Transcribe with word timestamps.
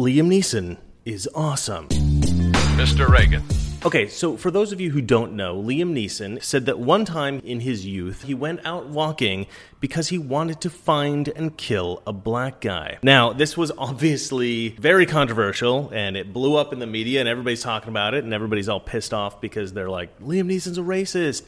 Liam 0.00 0.28
Neeson 0.28 0.78
is 1.04 1.28
awesome. 1.34 1.86
Mr. 2.80 3.06
Reagan. 3.06 3.42
Okay, 3.84 4.06
so 4.06 4.34
for 4.34 4.50
those 4.50 4.72
of 4.72 4.80
you 4.80 4.90
who 4.90 5.02
don't 5.02 5.34
know, 5.34 5.62
Liam 5.62 5.92
Neeson 5.92 6.42
said 6.42 6.64
that 6.64 6.78
one 6.78 7.04
time 7.04 7.42
in 7.44 7.60
his 7.60 7.84
youth, 7.84 8.22
he 8.22 8.32
went 8.32 8.64
out 8.64 8.86
walking 8.86 9.46
because 9.78 10.08
he 10.08 10.16
wanted 10.16 10.62
to 10.62 10.70
find 10.70 11.28
and 11.28 11.54
kill 11.54 12.02
a 12.06 12.14
black 12.14 12.62
guy. 12.62 12.96
Now, 13.02 13.34
this 13.34 13.58
was 13.58 13.70
obviously 13.76 14.70
very 14.70 15.04
controversial 15.04 15.90
and 15.92 16.16
it 16.16 16.32
blew 16.32 16.56
up 16.56 16.72
in 16.72 16.78
the 16.78 16.86
media 16.86 17.20
and 17.20 17.28
everybody's 17.28 17.62
talking 17.62 17.90
about 17.90 18.14
it 18.14 18.24
and 18.24 18.32
everybody's 18.32 18.70
all 18.70 18.80
pissed 18.80 19.12
off 19.12 19.42
because 19.42 19.74
they're 19.74 19.90
like, 19.90 20.18
Liam 20.20 20.46
Neeson's 20.50 20.78
a 20.78 20.82
racist. 20.82 21.42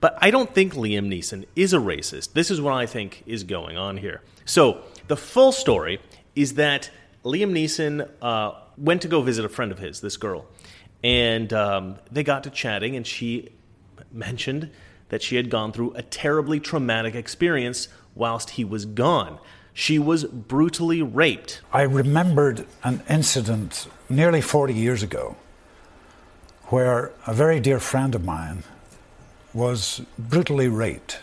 But 0.00 0.16
I 0.22 0.30
don't 0.30 0.54
think 0.54 0.72
Liam 0.72 1.08
Neeson 1.08 1.44
is 1.54 1.74
a 1.74 1.78
racist. 1.78 2.32
This 2.32 2.50
is 2.50 2.58
what 2.58 2.72
I 2.72 2.86
think 2.86 3.22
is 3.26 3.44
going 3.44 3.76
on 3.76 3.98
here. 3.98 4.22
So, 4.46 4.80
the 5.08 5.16
full 5.18 5.52
story 5.52 6.00
is 6.34 6.54
that 6.54 6.88
Liam 7.24 7.52
Neeson 7.52 8.08
uh, 8.22 8.52
went 8.76 9.02
to 9.02 9.08
go 9.08 9.22
visit 9.22 9.44
a 9.44 9.48
friend 9.48 9.72
of 9.72 9.78
his, 9.78 10.00
this 10.00 10.16
girl 10.16 10.46
and 11.02 11.52
um, 11.52 11.96
they 12.10 12.24
got 12.24 12.44
to 12.44 12.50
chatting, 12.50 12.96
and 12.96 13.06
she 13.06 13.50
mentioned 14.12 14.70
that 15.10 15.22
she 15.22 15.36
had 15.36 15.50
gone 15.50 15.72
through 15.72 15.92
a 15.94 16.02
terribly 16.02 16.60
traumatic 16.60 17.14
experience 17.14 17.88
whilst 18.14 18.50
he 18.50 18.64
was 18.64 18.84
gone. 18.84 19.38
She 19.72 19.98
was 19.98 20.24
brutally 20.24 21.02
raped. 21.02 21.60
I 21.72 21.82
remembered 21.82 22.66
an 22.82 23.02
incident 23.08 23.86
nearly 24.08 24.40
40 24.40 24.74
years 24.74 25.02
ago 25.02 25.36
where 26.64 27.12
a 27.26 27.32
very 27.32 27.60
dear 27.60 27.78
friend 27.78 28.14
of 28.14 28.24
mine 28.24 28.64
was 29.54 30.02
brutally 30.18 30.68
raped. 30.68 31.20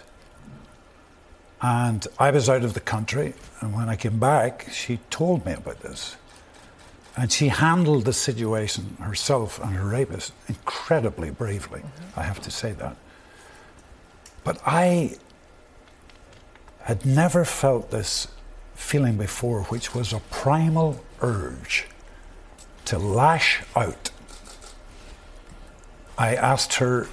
And 1.62 2.06
I 2.20 2.32
was 2.32 2.50
out 2.50 2.64
of 2.64 2.74
the 2.74 2.80
country, 2.80 3.34
and 3.62 3.74
when 3.74 3.90
I 3.90 3.96
came 3.96 4.20
back, 4.20 4.68
she 4.72 5.00
told 5.10 5.46
me 5.46 5.54
about 5.54 5.80
this. 5.80 6.18
And 7.18 7.32
she 7.32 7.48
handled 7.48 8.06
the 8.06 8.14
situation 8.14 8.98
herself 9.00 9.60
and 9.64 9.74
her 9.74 9.88
rapist 9.88 10.34
incredibly 10.48 11.32
bravely, 11.32 11.80
mm-hmm. 11.80 12.20
I 12.20 12.24
have 12.24 12.42
to 12.42 12.52
say 12.52 12.74
that. 12.74 12.98
But 14.44 14.62
I 14.66 15.18
had 16.82 17.06
never 17.06 17.46
felt 17.46 17.90
this 17.90 18.28
feeling 18.76 19.18
before, 19.18 19.64
which 19.64 19.96
was 19.96 20.14
a 20.14 20.20
primal 20.30 21.04
urge 21.22 21.88
to 22.86 23.00
lash 23.00 23.64
out. 23.76 24.12
I 26.18 26.36
asked 26.36 26.76
her, 26.76 27.08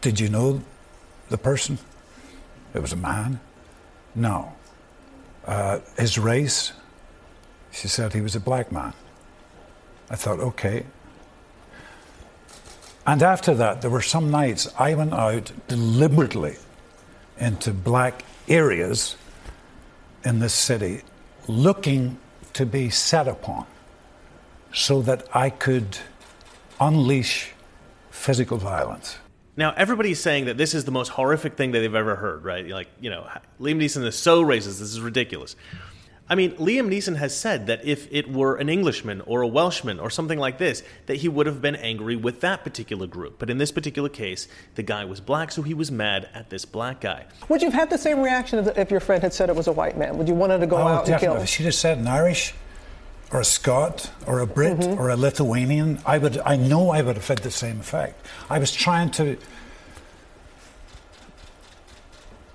Did 0.00 0.20
you 0.20 0.28
know 0.28 0.62
the 1.28 1.38
person? 1.38 1.78
It 2.74 2.80
was 2.80 2.92
a 2.92 2.96
man. 2.96 3.40
No. 4.14 4.52
Uh, 5.44 5.80
his 5.98 6.18
race? 6.18 6.72
She 7.70 7.88
said 7.88 8.12
he 8.12 8.20
was 8.20 8.36
a 8.36 8.40
black 8.40 8.70
man. 8.70 8.92
I 10.10 10.16
thought, 10.16 10.40
okay. 10.40 10.86
And 13.06 13.22
after 13.22 13.54
that, 13.54 13.82
there 13.82 13.90
were 13.90 14.02
some 14.02 14.30
nights 14.30 14.72
I 14.78 14.94
went 14.94 15.12
out 15.12 15.52
deliberately 15.68 16.56
into 17.38 17.72
black 17.72 18.24
areas 18.48 19.16
in 20.24 20.38
this 20.38 20.54
city 20.54 21.02
looking 21.48 22.18
to 22.54 22.64
be 22.64 22.88
set 22.88 23.28
upon 23.28 23.66
so 24.72 25.02
that 25.02 25.26
I 25.34 25.50
could 25.50 25.98
unleash 26.80 27.52
physical 28.10 28.56
violence. 28.56 29.18
Now, 29.56 29.72
everybody's 29.76 30.20
saying 30.20 30.46
that 30.46 30.56
this 30.56 30.74
is 30.74 30.84
the 30.84 30.90
most 30.90 31.10
horrific 31.10 31.56
thing 31.56 31.72
that 31.72 31.80
they've 31.80 31.94
ever 31.94 32.16
heard, 32.16 32.44
right? 32.44 32.66
Like, 32.66 32.88
you 33.00 33.10
know, 33.10 33.28
Liam 33.60 33.76
Neeson 33.76 34.04
is 34.04 34.16
so 34.16 34.42
racist, 34.42 34.78
this 34.78 34.80
is 34.80 35.00
ridiculous. 35.00 35.54
I 36.28 36.36
mean, 36.36 36.52
Liam 36.52 36.88
Neeson 36.88 37.16
has 37.16 37.36
said 37.36 37.66
that 37.66 37.84
if 37.84 38.10
it 38.10 38.32
were 38.32 38.56
an 38.56 38.70
Englishman 38.70 39.20
or 39.26 39.42
a 39.42 39.46
Welshman 39.46 40.00
or 40.00 40.08
something 40.08 40.38
like 40.38 40.56
this, 40.56 40.82
that 41.04 41.16
he 41.16 41.28
would 41.28 41.44
have 41.46 41.60
been 41.60 41.76
angry 41.76 42.16
with 42.16 42.40
that 42.40 42.64
particular 42.64 43.06
group. 43.06 43.38
But 43.38 43.50
in 43.50 43.58
this 43.58 43.70
particular 43.70 44.08
case, 44.08 44.48
the 44.74 44.82
guy 44.82 45.04
was 45.04 45.20
black, 45.20 45.52
so 45.52 45.60
he 45.60 45.74
was 45.74 45.92
mad 45.92 46.30
at 46.32 46.48
this 46.48 46.64
black 46.64 47.02
guy. 47.02 47.26
Would 47.48 47.60
you 47.60 47.70
have 47.70 47.78
had 47.78 47.90
the 47.90 47.98
same 47.98 48.20
reaction 48.20 48.66
if 48.74 48.90
your 48.90 49.00
friend 49.00 49.22
had 49.22 49.34
said 49.34 49.50
it 49.50 49.56
was 49.56 49.66
a 49.66 49.72
white 49.72 49.98
man? 49.98 50.16
Would 50.16 50.26
you 50.26 50.34
want 50.34 50.58
to 50.58 50.66
go 50.66 50.76
oh, 50.76 50.80
out 50.80 51.04
definitely. 51.04 51.26
and 51.26 51.36
kill? 51.36 51.42
If 51.42 51.48
she'd 51.50 51.64
have 51.64 51.74
said 51.74 51.98
an 51.98 52.08
Irish 52.08 52.54
or 53.34 53.40
a 53.40 53.44
Scot 53.44 54.12
or 54.26 54.38
a 54.38 54.46
Brit 54.46 54.78
mm-hmm. 54.78 54.98
or 54.98 55.10
a 55.10 55.16
Lithuanian, 55.16 55.98
I 56.06 56.18
would. 56.18 56.38
I 56.38 56.54
know 56.54 56.90
I 56.90 57.02
would 57.02 57.16
have 57.16 57.26
had 57.26 57.38
the 57.38 57.50
same 57.50 57.80
effect. 57.80 58.24
I 58.48 58.60
was 58.60 58.72
trying 58.72 59.10
to 59.12 59.36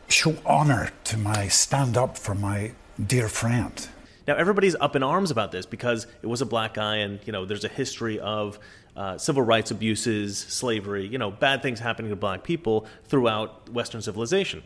show 0.08 0.36
honour 0.46 0.92
to 1.04 1.18
my 1.18 1.50
stand 1.50 1.98
up 1.98 2.18
for 2.18 2.34
my 2.34 2.72
dear 3.06 3.28
friend. 3.28 3.90
Now 4.26 4.36
everybody's 4.36 4.76
up 4.76 4.96
in 4.96 5.04
arms 5.04 5.32
about 5.32 5.52
this 5.52 5.66
because 5.66 6.08
it 6.22 6.28
was 6.28 6.42
a 6.42 6.46
black 6.46 6.76
guy, 6.76 6.98
and 6.98 7.20
you 7.26 7.34
know 7.34 7.46
there's 7.46 7.66
a 7.66 7.70
history 7.70 8.18
of 8.22 8.58
uh, 8.96 9.18
civil 9.18 9.44
rights 9.44 9.72
abuses, 9.72 10.38
slavery, 10.38 11.06
you 11.06 11.18
know, 11.18 11.30
bad 11.30 11.62
things 11.62 11.82
happening 11.82 12.10
to 12.10 12.16
black 12.16 12.44
people 12.44 12.86
throughout 13.04 13.70
Western 13.70 14.02
civilization. 14.02 14.64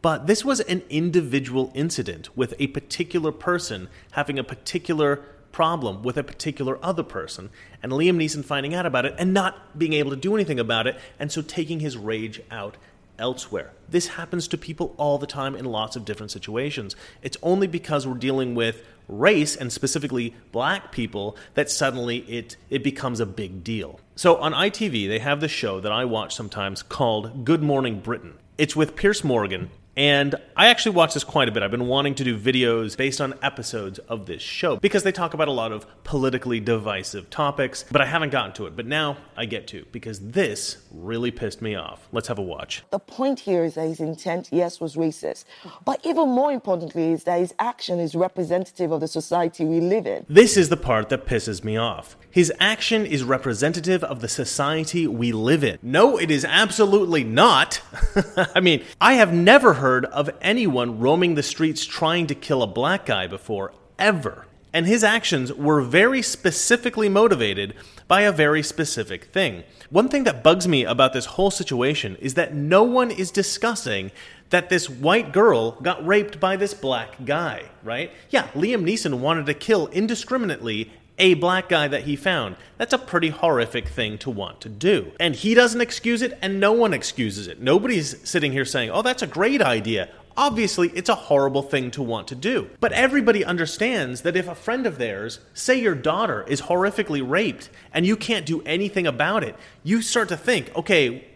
But 0.00 0.26
this 0.26 0.42
was 0.42 0.60
an 0.60 0.82
individual 0.88 1.70
incident 1.74 2.34
with 2.34 2.54
a 2.58 2.68
particular 2.68 3.30
person 3.30 3.88
having 4.12 4.38
a 4.38 4.44
particular 4.44 5.22
problem 5.52 6.02
with 6.02 6.16
a 6.16 6.24
particular 6.24 6.78
other 6.82 7.02
person, 7.02 7.50
and 7.82 7.92
Liam 7.92 8.16
Neeson 8.16 8.44
finding 8.44 8.74
out 8.74 8.86
about 8.86 9.04
it 9.04 9.14
and 9.18 9.34
not 9.34 9.78
being 9.78 9.92
able 9.92 10.10
to 10.10 10.16
do 10.16 10.34
anything 10.34 10.60
about 10.60 10.86
it, 10.86 10.98
and 11.18 11.30
so 11.30 11.42
taking 11.42 11.80
his 11.80 11.96
rage 11.96 12.40
out 12.50 12.76
elsewhere. 13.18 13.70
This 13.88 14.08
happens 14.08 14.48
to 14.48 14.58
people 14.58 14.94
all 14.96 15.18
the 15.18 15.26
time 15.26 15.54
in 15.54 15.64
lots 15.66 15.94
of 15.94 16.04
different 16.04 16.32
situations. 16.32 16.96
It's 17.22 17.36
only 17.42 17.66
because 17.66 18.06
we're 18.06 18.14
dealing 18.14 18.54
with 18.54 18.82
race 19.06 19.54
and 19.56 19.72
specifically 19.72 20.34
black 20.52 20.92
people 20.92 21.36
that 21.54 21.68
suddenly 21.68 22.18
it 22.18 22.56
it 22.70 22.82
becomes 22.82 23.20
a 23.20 23.26
big 23.26 23.62
deal. 23.62 24.00
So 24.16 24.36
on 24.36 24.52
ITV 24.52 25.08
they 25.08 25.18
have 25.18 25.40
this 25.40 25.50
show 25.50 25.80
that 25.80 25.92
I 25.92 26.04
watch 26.04 26.34
sometimes 26.34 26.82
called 26.82 27.44
Good 27.44 27.62
Morning 27.62 28.00
Britain. 28.00 28.34
It's 28.56 28.76
with 28.76 28.96
Piers 28.96 29.24
Morgan 29.24 29.70
and 30.00 30.34
I 30.56 30.68
actually 30.68 30.96
watch 30.96 31.12
this 31.12 31.24
quite 31.24 31.50
a 31.50 31.52
bit. 31.52 31.62
I've 31.62 31.70
been 31.70 31.86
wanting 31.86 32.14
to 32.14 32.24
do 32.24 32.38
videos 32.38 32.96
based 32.96 33.20
on 33.20 33.34
episodes 33.42 33.98
of 33.98 34.24
this 34.24 34.40
show 34.40 34.76
because 34.76 35.02
they 35.02 35.12
talk 35.12 35.34
about 35.34 35.46
a 35.46 35.52
lot 35.52 35.72
of 35.72 35.84
politically 36.04 36.58
divisive 36.58 37.28
topics, 37.28 37.84
but 37.92 38.00
I 38.00 38.06
haven't 38.06 38.30
gotten 38.30 38.54
to 38.54 38.66
it. 38.66 38.74
But 38.74 38.86
now 38.86 39.18
I 39.36 39.44
get 39.44 39.66
to 39.68 39.84
because 39.92 40.18
this 40.20 40.78
really 40.90 41.30
pissed 41.30 41.60
me 41.60 41.74
off. 41.74 42.08
Let's 42.12 42.28
have 42.28 42.38
a 42.38 42.42
watch. 42.42 42.82
The 42.88 42.98
point 42.98 43.40
here 43.40 43.62
is 43.62 43.74
that 43.74 43.88
his 43.88 44.00
intent, 44.00 44.48
yes, 44.50 44.80
was 44.80 44.96
racist. 44.96 45.44
But 45.84 46.00
even 46.06 46.30
more 46.30 46.50
importantly, 46.50 47.12
is 47.12 47.24
that 47.24 47.38
his 47.38 47.52
action 47.58 48.00
is 48.00 48.14
representative 48.14 48.92
of 48.92 49.00
the 49.00 49.08
society 49.08 49.66
we 49.66 49.80
live 49.80 50.06
in. 50.06 50.24
This 50.30 50.56
is 50.56 50.70
the 50.70 50.78
part 50.78 51.10
that 51.10 51.26
pisses 51.26 51.62
me 51.62 51.76
off. 51.76 52.16
His 52.30 52.50
action 52.58 53.04
is 53.04 53.22
representative 53.22 54.02
of 54.04 54.22
the 54.22 54.28
society 54.28 55.06
we 55.06 55.32
live 55.32 55.62
in. 55.62 55.78
No, 55.82 56.16
it 56.16 56.30
is 56.30 56.46
absolutely 56.46 57.22
not. 57.22 57.82
I 58.54 58.60
mean, 58.60 58.82
I 58.98 59.14
have 59.14 59.34
never 59.34 59.74
heard 59.74 59.89
of 59.98 60.30
anyone 60.40 61.00
roaming 61.00 61.34
the 61.34 61.42
streets 61.42 61.84
trying 61.84 62.26
to 62.28 62.34
kill 62.34 62.62
a 62.62 62.66
black 62.66 63.06
guy 63.06 63.26
before, 63.26 63.72
ever. 63.98 64.46
And 64.72 64.86
his 64.86 65.02
actions 65.02 65.52
were 65.52 65.80
very 65.80 66.22
specifically 66.22 67.08
motivated 67.08 67.74
by 68.06 68.22
a 68.22 68.32
very 68.32 68.62
specific 68.62 69.24
thing. 69.24 69.64
One 69.90 70.08
thing 70.08 70.24
that 70.24 70.44
bugs 70.44 70.68
me 70.68 70.84
about 70.84 71.12
this 71.12 71.26
whole 71.26 71.50
situation 71.50 72.16
is 72.20 72.34
that 72.34 72.54
no 72.54 72.84
one 72.84 73.10
is 73.10 73.32
discussing 73.32 74.12
that 74.50 74.68
this 74.68 74.88
white 74.88 75.32
girl 75.32 75.72
got 75.82 76.04
raped 76.06 76.38
by 76.38 76.56
this 76.56 76.74
black 76.74 77.24
guy, 77.24 77.64
right? 77.82 78.12
Yeah, 78.30 78.48
Liam 78.48 78.84
Neeson 78.84 79.18
wanted 79.18 79.46
to 79.46 79.54
kill 79.54 79.88
indiscriminately 79.88 80.92
a 81.20 81.34
black 81.34 81.68
guy 81.68 81.86
that 81.86 82.02
he 82.04 82.16
found. 82.16 82.56
That's 82.78 82.94
a 82.94 82.98
pretty 82.98 83.28
horrific 83.28 83.86
thing 83.86 84.18
to 84.18 84.30
want 84.30 84.60
to 84.62 84.68
do. 84.68 85.12
And 85.20 85.36
he 85.36 85.54
doesn't 85.54 85.80
excuse 85.80 86.22
it, 86.22 86.36
and 86.42 86.58
no 86.58 86.72
one 86.72 86.94
excuses 86.94 87.46
it. 87.46 87.60
Nobody's 87.60 88.28
sitting 88.28 88.50
here 88.50 88.64
saying, 88.64 88.90
oh, 88.90 89.02
that's 89.02 89.22
a 89.22 89.26
great 89.26 89.60
idea. 89.62 90.08
Obviously, 90.36 90.88
it's 90.90 91.10
a 91.10 91.14
horrible 91.14 91.62
thing 91.62 91.90
to 91.90 92.02
want 92.02 92.26
to 92.28 92.34
do. 92.34 92.70
But 92.80 92.92
everybody 92.92 93.44
understands 93.44 94.22
that 94.22 94.36
if 94.36 94.48
a 94.48 94.54
friend 94.54 94.86
of 94.86 94.96
theirs, 94.96 95.40
say 95.52 95.78
your 95.78 95.94
daughter, 95.94 96.44
is 96.48 96.62
horrifically 96.62 97.22
raped 97.28 97.68
and 97.92 98.06
you 98.06 98.16
can't 98.16 98.46
do 98.46 98.62
anything 98.62 99.06
about 99.06 99.44
it, 99.44 99.54
you 99.84 100.00
start 100.00 100.30
to 100.30 100.36
think, 100.38 100.74
okay, 100.74 101.26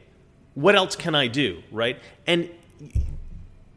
what 0.54 0.75
else 0.75 0.96
can 0.96 1.14
I 1.14 1.26
do, 1.26 1.62
right? 1.70 1.98
And, 2.26 2.48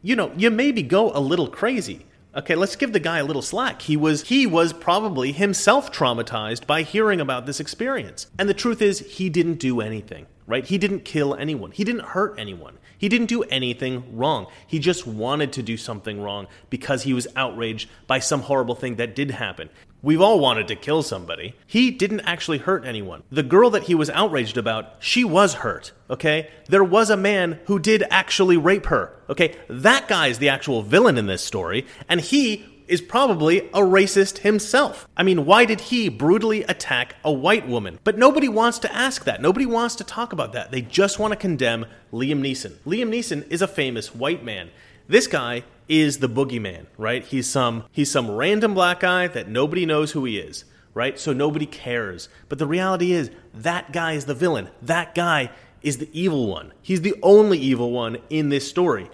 you 0.00 0.16
know, 0.16 0.32
you 0.36 0.50
maybe 0.50 0.82
go 0.82 1.12
a 1.12 1.20
little 1.20 1.48
crazy. 1.48 2.06
Okay, 2.38 2.54
let's 2.54 2.76
give 2.76 2.92
the 2.92 3.00
guy 3.00 3.18
a 3.18 3.24
little 3.24 3.42
slack. 3.42 3.82
He 3.82 3.96
was 3.96 4.22
he 4.28 4.46
was 4.46 4.72
probably 4.72 5.32
himself 5.32 5.90
traumatized 5.90 6.68
by 6.68 6.82
hearing 6.82 7.20
about 7.20 7.46
this 7.46 7.58
experience. 7.58 8.28
And 8.38 8.48
the 8.48 8.54
truth 8.54 8.80
is 8.80 9.00
he 9.00 9.28
didn't 9.28 9.56
do 9.56 9.80
anything, 9.80 10.26
right? 10.46 10.64
He 10.64 10.78
didn't 10.78 11.00
kill 11.00 11.34
anyone. 11.34 11.72
He 11.72 11.82
didn't 11.82 12.04
hurt 12.04 12.38
anyone. 12.38 12.78
He 12.96 13.08
didn't 13.08 13.26
do 13.26 13.42
anything 13.44 14.16
wrong. 14.16 14.46
He 14.68 14.78
just 14.78 15.04
wanted 15.04 15.52
to 15.54 15.64
do 15.64 15.76
something 15.76 16.20
wrong 16.20 16.46
because 16.70 17.02
he 17.02 17.12
was 17.12 17.26
outraged 17.34 17.88
by 18.06 18.20
some 18.20 18.42
horrible 18.42 18.76
thing 18.76 18.96
that 18.96 19.16
did 19.16 19.32
happen. 19.32 19.68
We've 20.00 20.20
all 20.20 20.38
wanted 20.38 20.68
to 20.68 20.76
kill 20.76 21.02
somebody. 21.02 21.54
He 21.66 21.90
didn't 21.90 22.20
actually 22.20 22.58
hurt 22.58 22.86
anyone. 22.86 23.24
The 23.30 23.42
girl 23.42 23.70
that 23.70 23.84
he 23.84 23.96
was 23.96 24.10
outraged 24.10 24.56
about, 24.56 24.94
she 25.00 25.24
was 25.24 25.54
hurt, 25.54 25.90
okay? 26.08 26.50
There 26.68 26.84
was 26.84 27.10
a 27.10 27.16
man 27.16 27.58
who 27.64 27.80
did 27.80 28.04
actually 28.08 28.56
rape 28.56 28.86
her, 28.86 29.12
okay? 29.28 29.56
That 29.68 30.06
guy 30.06 30.28
is 30.28 30.38
the 30.38 30.50
actual 30.50 30.82
villain 30.82 31.18
in 31.18 31.26
this 31.26 31.42
story, 31.42 31.84
and 32.08 32.20
he 32.20 32.64
is 32.86 33.00
probably 33.00 33.58
a 33.68 33.80
racist 33.80 34.38
himself. 34.38 35.08
I 35.16 35.24
mean, 35.24 35.44
why 35.44 35.64
did 35.64 35.80
he 35.80 36.08
brutally 36.08 36.62
attack 36.62 37.16
a 37.24 37.32
white 37.32 37.66
woman? 37.66 37.98
But 38.04 38.16
nobody 38.16 38.48
wants 38.48 38.78
to 38.80 38.94
ask 38.94 39.24
that. 39.24 39.42
Nobody 39.42 39.66
wants 39.66 39.96
to 39.96 40.04
talk 40.04 40.32
about 40.32 40.52
that. 40.52 40.70
They 40.70 40.80
just 40.80 41.18
want 41.18 41.32
to 41.32 41.36
condemn 41.36 41.86
Liam 42.12 42.40
Neeson. 42.40 42.76
Liam 42.86 43.10
Neeson 43.10 43.50
is 43.50 43.62
a 43.62 43.68
famous 43.68 44.14
white 44.14 44.44
man. 44.44 44.70
This 45.08 45.26
guy 45.26 45.64
is 45.88 46.18
the 46.18 46.28
boogeyman, 46.28 46.86
right? 46.96 47.24
He's 47.24 47.48
some 47.48 47.84
he's 47.92 48.10
some 48.10 48.30
random 48.30 48.74
black 48.74 49.00
guy 49.00 49.26
that 49.28 49.48
nobody 49.48 49.86
knows 49.86 50.12
who 50.12 50.24
he 50.24 50.38
is, 50.38 50.64
right? 50.94 51.18
So 51.18 51.32
nobody 51.32 51.66
cares. 51.66 52.28
But 52.48 52.58
the 52.58 52.66
reality 52.66 53.12
is 53.12 53.30
that 53.54 53.92
guy 53.92 54.12
is 54.12 54.26
the 54.26 54.34
villain. 54.34 54.68
That 54.82 55.14
guy 55.14 55.50
is 55.82 55.98
the 55.98 56.10
evil 56.12 56.46
one. 56.48 56.72
He's 56.82 57.02
the 57.02 57.14
only 57.22 57.58
evil 57.58 57.90
one 57.90 58.18
in 58.28 58.48
this 58.48 58.68
story. 58.68 59.10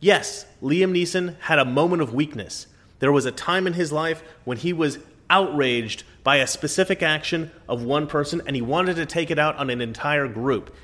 Yes, 0.00 0.46
Liam 0.62 0.92
Neeson 0.92 1.38
had 1.40 1.58
a 1.58 1.64
moment 1.64 2.02
of 2.02 2.14
weakness. 2.14 2.66
There 2.98 3.12
was 3.12 3.26
a 3.26 3.32
time 3.32 3.66
in 3.66 3.72
his 3.72 3.92
life 3.92 4.22
when 4.44 4.58
he 4.58 4.72
was 4.72 4.98
outraged 5.30 6.04
by 6.22 6.36
a 6.36 6.46
specific 6.46 7.02
action 7.02 7.50
of 7.68 7.82
one 7.82 8.06
person 8.06 8.42
and 8.46 8.54
he 8.54 8.62
wanted 8.62 8.96
to 8.96 9.06
take 9.06 9.30
it 9.30 9.38
out 9.38 9.56
on 9.56 9.70
an 9.70 9.80
entire 9.80 10.28
group. 10.28 10.74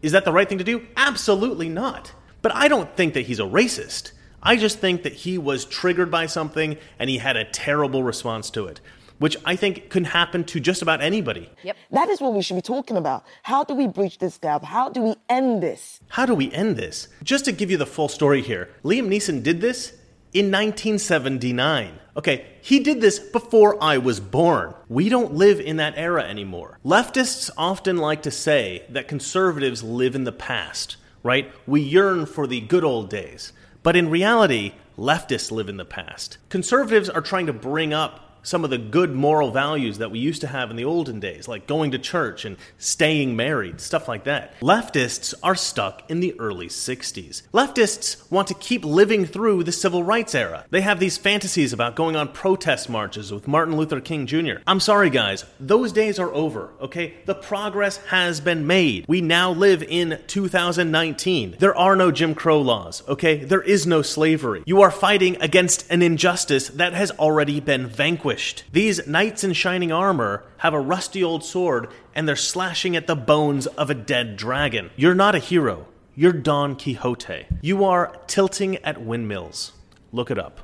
Is 0.00 0.12
that 0.12 0.24
the 0.24 0.32
right 0.32 0.48
thing 0.48 0.58
to 0.58 0.64
do? 0.64 0.86
Absolutely 0.96 1.68
not. 1.68 2.12
But 2.40 2.54
I 2.54 2.68
don't 2.68 2.96
think 2.96 3.14
that 3.14 3.26
he's 3.26 3.40
a 3.40 3.44
racist. 3.44 4.12
I 4.42 4.56
just 4.56 4.78
think 4.78 5.02
that 5.02 5.12
he 5.12 5.38
was 5.38 5.64
triggered 5.64 6.10
by 6.10 6.26
something 6.26 6.76
and 6.98 7.10
he 7.10 7.18
had 7.18 7.36
a 7.36 7.44
terrible 7.44 8.02
response 8.02 8.50
to 8.50 8.66
it, 8.66 8.80
which 9.18 9.36
I 9.44 9.56
think 9.56 9.90
can 9.90 10.04
happen 10.04 10.44
to 10.44 10.60
just 10.60 10.80
about 10.82 11.00
anybody. 11.00 11.50
Yep. 11.62 11.76
That 11.90 12.08
is 12.08 12.20
what 12.20 12.34
we 12.34 12.42
should 12.42 12.56
be 12.56 12.62
talking 12.62 12.96
about. 12.96 13.24
How 13.42 13.64
do 13.64 13.74
we 13.74 13.86
breach 13.86 14.18
this 14.18 14.38
gap? 14.38 14.64
How 14.64 14.88
do 14.88 15.02
we 15.02 15.16
end 15.28 15.62
this? 15.62 16.00
How 16.08 16.26
do 16.26 16.34
we 16.34 16.52
end 16.52 16.76
this? 16.76 17.08
Just 17.22 17.44
to 17.46 17.52
give 17.52 17.70
you 17.70 17.76
the 17.76 17.86
full 17.86 18.08
story 18.08 18.42
here, 18.42 18.70
Liam 18.84 19.08
Neeson 19.08 19.42
did 19.42 19.60
this 19.60 19.92
in 20.32 20.46
1979. 20.46 21.98
Okay, 22.16 22.46
he 22.60 22.80
did 22.80 23.00
this 23.00 23.18
before 23.18 23.82
I 23.82 23.98
was 23.98 24.20
born. 24.20 24.74
We 24.88 25.08
don't 25.08 25.34
live 25.34 25.60
in 25.60 25.76
that 25.76 25.94
era 25.96 26.22
anymore. 26.22 26.78
Leftists 26.84 27.50
often 27.56 27.96
like 27.96 28.22
to 28.22 28.30
say 28.30 28.84
that 28.90 29.08
conservatives 29.08 29.82
live 29.82 30.14
in 30.14 30.24
the 30.24 30.32
past, 30.32 30.96
right? 31.22 31.50
We 31.66 31.80
yearn 31.80 32.26
for 32.26 32.46
the 32.46 32.60
good 32.60 32.84
old 32.84 33.08
days. 33.08 33.52
But 33.82 33.96
in 33.96 34.10
reality, 34.10 34.72
leftists 34.96 35.50
live 35.50 35.68
in 35.68 35.76
the 35.76 35.84
past. 35.84 36.38
Conservatives 36.48 37.08
are 37.08 37.20
trying 37.20 37.46
to 37.46 37.52
bring 37.52 37.92
up 37.92 38.27
some 38.42 38.64
of 38.64 38.70
the 38.70 38.78
good 38.78 39.14
moral 39.14 39.50
values 39.50 39.98
that 39.98 40.10
we 40.10 40.18
used 40.18 40.40
to 40.40 40.46
have 40.46 40.70
in 40.70 40.76
the 40.76 40.84
olden 40.84 41.20
days, 41.20 41.48
like 41.48 41.66
going 41.66 41.90
to 41.90 41.98
church 41.98 42.44
and 42.44 42.56
staying 42.78 43.36
married, 43.36 43.80
stuff 43.80 44.08
like 44.08 44.24
that. 44.24 44.58
Leftists 44.60 45.34
are 45.42 45.54
stuck 45.54 46.08
in 46.10 46.20
the 46.20 46.38
early 46.38 46.68
60s. 46.68 47.42
Leftists 47.52 48.30
want 48.30 48.48
to 48.48 48.54
keep 48.54 48.84
living 48.84 49.24
through 49.26 49.64
the 49.64 49.72
civil 49.72 50.02
rights 50.02 50.34
era. 50.34 50.64
They 50.70 50.80
have 50.82 51.00
these 51.00 51.18
fantasies 51.18 51.72
about 51.72 51.96
going 51.96 52.16
on 52.16 52.28
protest 52.28 52.88
marches 52.88 53.32
with 53.32 53.48
Martin 53.48 53.76
Luther 53.76 54.00
King 54.00 54.26
Jr. 54.26 54.60
I'm 54.66 54.80
sorry, 54.80 55.10
guys, 55.10 55.44
those 55.58 55.92
days 55.92 56.18
are 56.18 56.32
over, 56.32 56.70
okay? 56.80 57.14
The 57.26 57.34
progress 57.34 57.98
has 58.08 58.40
been 58.40 58.66
made. 58.66 59.04
We 59.08 59.20
now 59.20 59.50
live 59.50 59.82
in 59.82 60.20
2019. 60.26 61.56
There 61.58 61.76
are 61.76 61.96
no 61.96 62.10
Jim 62.10 62.34
Crow 62.34 62.60
laws, 62.60 63.02
okay? 63.08 63.44
There 63.44 63.62
is 63.62 63.86
no 63.86 64.02
slavery. 64.02 64.62
You 64.66 64.82
are 64.82 64.90
fighting 64.90 65.36
against 65.40 65.90
an 65.90 66.02
injustice 66.02 66.68
that 66.68 66.94
has 66.94 67.10
already 67.12 67.60
been 67.60 67.86
vanquished. 67.86 68.27
These 68.72 69.06
knights 69.06 69.44
in 69.44 69.52
shining 69.52 69.92
armor 69.92 70.44
have 70.58 70.74
a 70.74 70.80
rusty 70.80 71.22
old 71.24 71.44
sword 71.44 71.88
and 72.14 72.28
they're 72.28 72.36
slashing 72.36 72.96
at 72.96 73.06
the 73.06 73.16
bones 73.16 73.66
of 73.66 73.90
a 73.90 73.94
dead 73.94 74.36
dragon. 74.36 74.90
You're 74.96 75.14
not 75.14 75.34
a 75.34 75.38
hero. 75.38 75.86
You're 76.14 76.32
Don 76.32 76.76
Quixote. 76.76 77.46
You 77.62 77.84
are 77.84 78.16
tilting 78.26 78.76
at 78.78 79.00
windmills. 79.00 79.72
Look 80.12 80.30
it 80.30 80.38
up. 80.38 80.60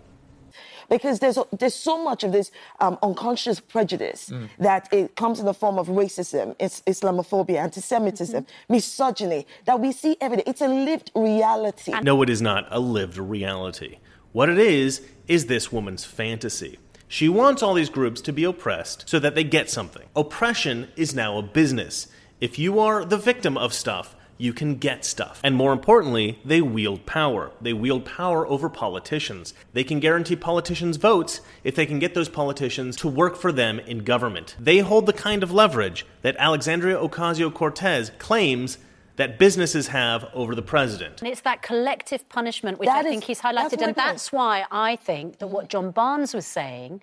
because 0.88 1.19
there's 1.19 1.38
there's 1.58 1.75
so 1.75 2.02
much 2.02 2.25
of 2.25 2.32
this 2.32 2.50
um, 2.81 2.99
unconscious 3.02 3.61
prejudice 3.61 4.32
that 4.58 4.88
it 4.93 5.17
comes 5.17 5.40
in 5.40 5.46
the 5.46 5.55
form 5.55 5.78
of 5.78 5.88
racism, 5.88 6.55
it's 6.58 6.82
Islamophobia, 6.82 7.56
anti-Semitism, 7.56 8.46
misogyny 8.69 9.46
that 9.64 9.81
we 9.81 9.93
see 9.93 10.17
every 10.20 10.38
day. 10.38 10.44
It's 10.46 10.60
a 10.60 10.69
lived 10.69 11.10
reality. 11.14 11.93
No, 12.02 12.22
it 12.22 12.31
is 12.31 12.43
not 12.43 12.67
a 12.70 12.81
lived 12.81 13.19
reality. 13.19 13.99
What 14.32 14.49
it 14.49 14.58
is, 14.58 15.02
is 15.28 15.46
this 15.46 15.70
woman's 15.72 16.05
fantasy. 16.05 16.78
She 17.08 17.28
wants 17.28 17.62
all 17.62 17.74
these 17.74 17.90
groups 17.90 18.20
to 18.22 18.32
be 18.32 18.44
oppressed 18.44 19.08
so 19.08 19.18
that 19.18 19.34
they 19.34 19.44
get 19.44 19.70
something. 19.70 20.06
Oppression 20.16 20.88
is 20.96 21.14
now 21.14 21.38
a 21.38 21.42
business. 21.42 22.08
If 22.40 22.58
you 22.58 22.78
are 22.80 23.04
the 23.04 23.16
victim 23.16 23.56
of 23.56 23.72
stuff, 23.72 24.16
you 24.36 24.52
can 24.52 24.76
get 24.76 25.04
stuff. 25.04 25.40
And 25.44 25.54
more 25.54 25.72
importantly, 25.72 26.40
they 26.44 26.60
wield 26.60 27.06
power. 27.06 27.52
They 27.60 27.72
wield 27.72 28.04
power 28.04 28.46
over 28.46 28.68
politicians. 28.68 29.54
They 29.72 29.84
can 29.84 30.00
guarantee 30.00 30.36
politicians 30.36 30.96
votes 30.96 31.40
if 31.62 31.76
they 31.76 31.86
can 31.86 31.98
get 31.98 32.14
those 32.14 32.28
politicians 32.28 32.96
to 32.96 33.08
work 33.08 33.36
for 33.36 33.52
them 33.52 33.78
in 33.80 33.98
government. 33.98 34.56
They 34.58 34.78
hold 34.78 35.06
the 35.06 35.12
kind 35.12 35.42
of 35.42 35.52
leverage 35.52 36.04
that 36.22 36.36
Alexandria 36.38 36.96
Ocasio 36.96 37.52
Cortez 37.52 38.10
claims 38.18 38.78
that 39.16 39.38
businesses 39.38 39.88
have 39.88 40.26
over 40.34 40.55
the 40.55 40.62
president. 40.62 41.20
And 41.22 41.31
it's 41.31 41.43
that 41.43 41.62
collective 41.62 42.28
punishment 42.28 42.78
which 42.78 42.88
That 42.88 43.05
I 43.05 43.08
is- 43.08 43.12
think 43.12 43.25
he's 43.25 43.40
highlighted. 43.40 43.81
my 43.81 43.87
And 43.87 43.94
that's 43.94 44.32
why 44.32 44.64
I 44.70 44.96
think 44.96 45.38
that 45.38 45.46
what 45.49 45.69
John 45.69 45.90
Barnes 45.93 46.34
was 46.34 46.46
saying 46.46 47.00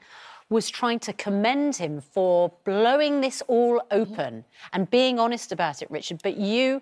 was 0.49 0.69
trying 0.69 0.99
to 0.99 1.13
commend 1.13 1.77
him 1.77 2.01
for 2.01 2.51
blowing 2.65 3.21
this 3.21 3.41
all 3.47 3.81
open 3.91 4.43
and 4.73 4.89
being 4.91 5.17
honest 5.19 5.51
about 5.53 5.81
it, 5.81 5.89
Richard. 5.89 6.19
But 6.21 6.35
you 6.35 6.81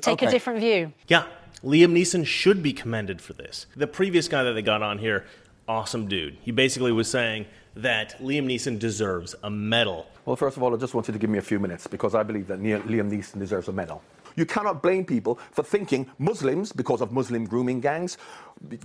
take 0.00 0.22
a 0.22 0.30
different 0.30 0.60
view. 0.60 0.92
Yeah, 1.06 1.24
Liam 1.62 1.92
Neeson 1.92 2.24
should 2.26 2.62
be 2.62 2.72
commended 2.72 3.20
for 3.20 3.34
this. 3.34 3.66
The 3.76 3.86
previous 3.86 4.28
guy 4.28 4.42
that 4.44 4.54
they 4.54 4.62
got 4.62 4.82
on 4.82 4.96
here, 4.98 5.26
awesome 5.68 6.08
dude. 6.08 6.38
He 6.40 6.50
basically 6.52 6.92
was 6.92 7.10
saying 7.10 7.44
that 7.74 8.18
Liam 8.18 8.46
Neeson 8.46 8.78
deserves 8.78 9.34
a 9.42 9.50
medal. 9.50 10.06
Well, 10.24 10.36
first 10.36 10.56
of 10.56 10.62
all, 10.62 10.74
I 10.74 10.78
just 10.78 10.94
want 10.94 11.06
you 11.08 11.12
to 11.12 11.18
give 11.18 11.28
me 11.28 11.38
a 11.38 11.42
few 11.42 11.58
minutes 11.58 11.86
because 11.86 12.14
I 12.14 12.22
believe 12.22 12.46
that 12.46 12.60
Liam 12.60 13.10
Neeson 13.10 13.38
deserves 13.38 13.68
a 13.68 13.72
medal. 13.72 14.02
You 14.36 14.46
cannot 14.46 14.82
blame 14.82 15.04
people 15.04 15.38
for 15.50 15.62
thinking 15.64 16.08
Muslims, 16.18 16.72
because 16.72 17.00
of 17.00 17.10
Muslim 17.10 17.46
grooming 17.46 17.80
gangs, 17.80 18.18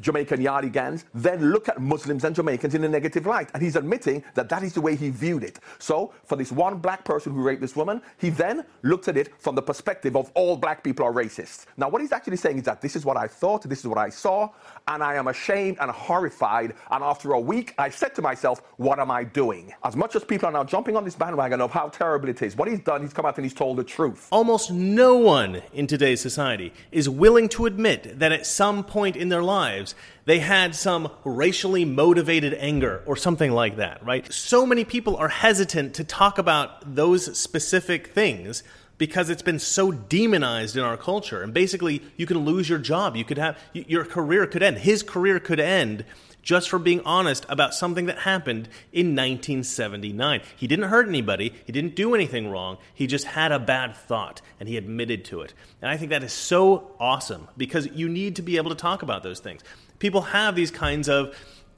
Jamaican 0.01 0.39
yardie 0.39 0.71
gangs, 0.71 1.05
then 1.13 1.51
look 1.51 1.69
at 1.69 1.81
Muslims 1.81 2.23
and 2.23 2.35
Jamaicans 2.35 2.75
in 2.75 2.83
a 2.83 2.89
negative 2.89 3.25
light. 3.25 3.49
And 3.53 3.63
he's 3.63 3.75
admitting 3.75 4.23
that 4.35 4.49
that 4.49 4.63
is 4.63 4.73
the 4.73 4.81
way 4.81 4.95
he 4.95 5.09
viewed 5.09 5.43
it. 5.43 5.59
So, 5.79 6.13
for 6.25 6.35
this 6.35 6.51
one 6.51 6.77
black 6.77 7.03
person 7.03 7.33
who 7.33 7.41
raped 7.41 7.61
this 7.61 7.75
woman, 7.75 8.01
he 8.17 8.29
then 8.29 8.65
looked 8.83 9.07
at 9.07 9.17
it 9.17 9.29
from 9.39 9.55
the 9.55 9.61
perspective 9.61 10.15
of 10.15 10.31
all 10.35 10.57
black 10.57 10.83
people 10.83 11.05
are 11.05 11.13
racist. 11.13 11.65
Now, 11.77 11.89
what 11.89 12.01
he's 12.01 12.11
actually 12.11 12.37
saying 12.37 12.57
is 12.57 12.63
that 12.63 12.81
this 12.81 12.95
is 12.95 13.05
what 13.05 13.17
I 13.17 13.27
thought, 13.27 13.63
this 13.63 13.79
is 13.79 13.87
what 13.87 13.97
I 13.97 14.09
saw, 14.09 14.49
and 14.87 15.03
I 15.03 15.15
am 15.15 15.27
ashamed 15.27 15.77
and 15.79 15.89
horrified. 15.89 16.73
And 16.91 17.03
after 17.03 17.33
a 17.33 17.39
week, 17.39 17.73
I 17.77 17.89
said 17.89 18.13
to 18.15 18.21
myself, 18.21 18.61
what 18.77 18.99
am 18.99 19.09
I 19.09 19.23
doing? 19.23 19.73
As 19.83 19.95
much 19.95 20.15
as 20.15 20.23
people 20.23 20.49
are 20.49 20.51
now 20.51 20.63
jumping 20.63 20.95
on 20.95 21.05
this 21.05 21.15
bandwagon 21.15 21.61
of 21.61 21.71
how 21.71 21.87
terrible 21.89 22.29
it 22.29 22.41
is, 22.41 22.55
what 22.55 22.67
he's 22.67 22.79
done, 22.79 23.01
he's 23.01 23.13
come 23.13 23.25
out 23.25 23.37
and 23.37 23.45
he's 23.45 23.53
told 23.53 23.77
the 23.77 23.83
truth. 23.83 24.27
Almost 24.31 24.71
no 24.71 25.15
one 25.15 25.61
in 25.73 25.87
today's 25.87 26.21
society 26.21 26.73
is 26.91 27.07
willing 27.07 27.47
to 27.49 27.65
admit 27.65 28.19
that 28.19 28.31
at 28.31 28.45
some 28.45 28.83
point 28.83 29.15
in 29.15 29.29
their 29.29 29.43
lives 29.43 29.60
they 30.25 30.39
had 30.39 30.75
some 30.75 31.09
racially 31.23 31.85
motivated 31.85 32.53
anger 32.53 33.03
or 33.05 33.15
something 33.15 33.51
like 33.51 33.77
that, 33.77 34.05
right? 34.05 34.31
So 34.31 34.65
many 34.65 34.83
people 34.85 35.15
are 35.17 35.27
hesitant 35.27 35.93
to 35.95 36.03
talk 36.03 36.37
about 36.37 36.95
those 36.95 37.37
specific 37.37 38.07
things 38.07 38.63
because 38.97 39.31
it's 39.31 39.41
been 39.41 39.57
so 39.57 39.91
demonized 39.91 40.77
in 40.77 40.83
our 40.83 40.95
culture. 40.95 41.41
And 41.41 41.53
basically, 41.53 42.03
you 42.17 42.27
can 42.27 42.39
lose 42.45 42.69
your 42.69 42.77
job, 42.77 43.15
you 43.15 43.25
could 43.25 43.39
have 43.39 43.57
your 43.73 44.05
career 44.05 44.45
could 44.45 44.61
end. 44.61 44.77
His 44.77 45.01
career 45.01 45.39
could 45.39 45.59
end 45.59 46.05
just 46.41 46.69
for 46.69 46.79
being 46.79 47.01
honest 47.05 47.45
about 47.49 47.73
something 47.73 48.05
that 48.05 48.19
happened 48.19 48.67
in 48.91 49.07
1979. 49.07 50.41
He 50.55 50.67
didn't 50.67 50.89
hurt 50.89 51.07
anybody, 51.07 51.53
he 51.65 51.71
didn't 51.71 51.95
do 51.95 52.15
anything 52.15 52.49
wrong, 52.49 52.77
he 52.93 53.07
just 53.07 53.25
had 53.25 53.51
a 53.51 53.59
bad 53.59 53.95
thought 53.95 54.41
and 54.59 54.67
he 54.67 54.77
admitted 54.77 55.25
to 55.25 55.41
it. 55.41 55.53
And 55.81 55.89
I 55.89 55.97
think 55.97 56.09
that 56.09 56.23
is 56.23 56.33
so 56.33 56.91
awesome 56.99 57.47
because 57.57 57.87
you 57.87 58.09
need 58.09 58.35
to 58.37 58.41
be 58.41 58.57
able 58.57 58.69
to 58.69 58.75
talk 58.75 59.01
about 59.01 59.23
those 59.23 59.39
things. 59.39 59.61
People 59.99 60.21
have 60.21 60.55
these 60.55 60.71
kinds 60.71 61.09
of 61.09 61.35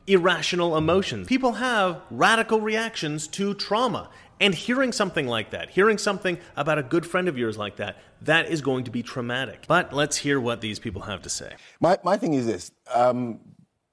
irrational 0.07 0.77
emotions, 0.77 1.27
people 1.27 1.53
have 1.53 2.01
radical 2.09 2.61
reactions 2.61 3.27
to 3.27 3.53
trauma. 3.53 4.09
And 4.39 4.53
hearing 4.53 4.91
something 4.91 5.27
like 5.27 5.51
that, 5.51 5.69
hearing 5.69 5.97
something 5.97 6.37
about 6.57 6.77
a 6.77 6.83
good 6.83 7.05
friend 7.05 7.29
of 7.29 7.37
yours 7.37 7.57
like 7.57 7.77
that, 7.77 7.97
that 8.23 8.49
is 8.49 8.61
going 8.61 8.83
to 8.85 8.91
be 8.91 9.01
traumatic. 9.01 9.65
But 9.67 9.93
let's 9.93 10.17
hear 10.17 10.37
what 10.37 10.59
these 10.59 10.79
people 10.79 11.03
have 11.03 11.21
to 11.21 11.29
say. 11.29 11.53
My, 11.79 11.97
my 12.03 12.17
thing 12.17 12.33
is 12.33 12.45
this 12.45 12.71
um, 12.93 13.39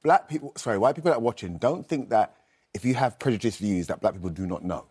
black 0.02 0.28
people, 0.28 0.52
sorry, 0.56 0.78
white 0.78 0.94
people 0.94 1.10
that 1.10 1.18
are 1.18 1.20
watching, 1.20 1.58
don't 1.58 1.86
think 1.86 2.10
that 2.10 2.36
if 2.74 2.84
you 2.84 2.94
have 2.94 3.18
prejudiced 3.18 3.58
views 3.58 3.86
that 3.88 4.00
black 4.00 4.14
people 4.14 4.30
do 4.30 4.46
not 4.46 4.64
know. 4.64 4.86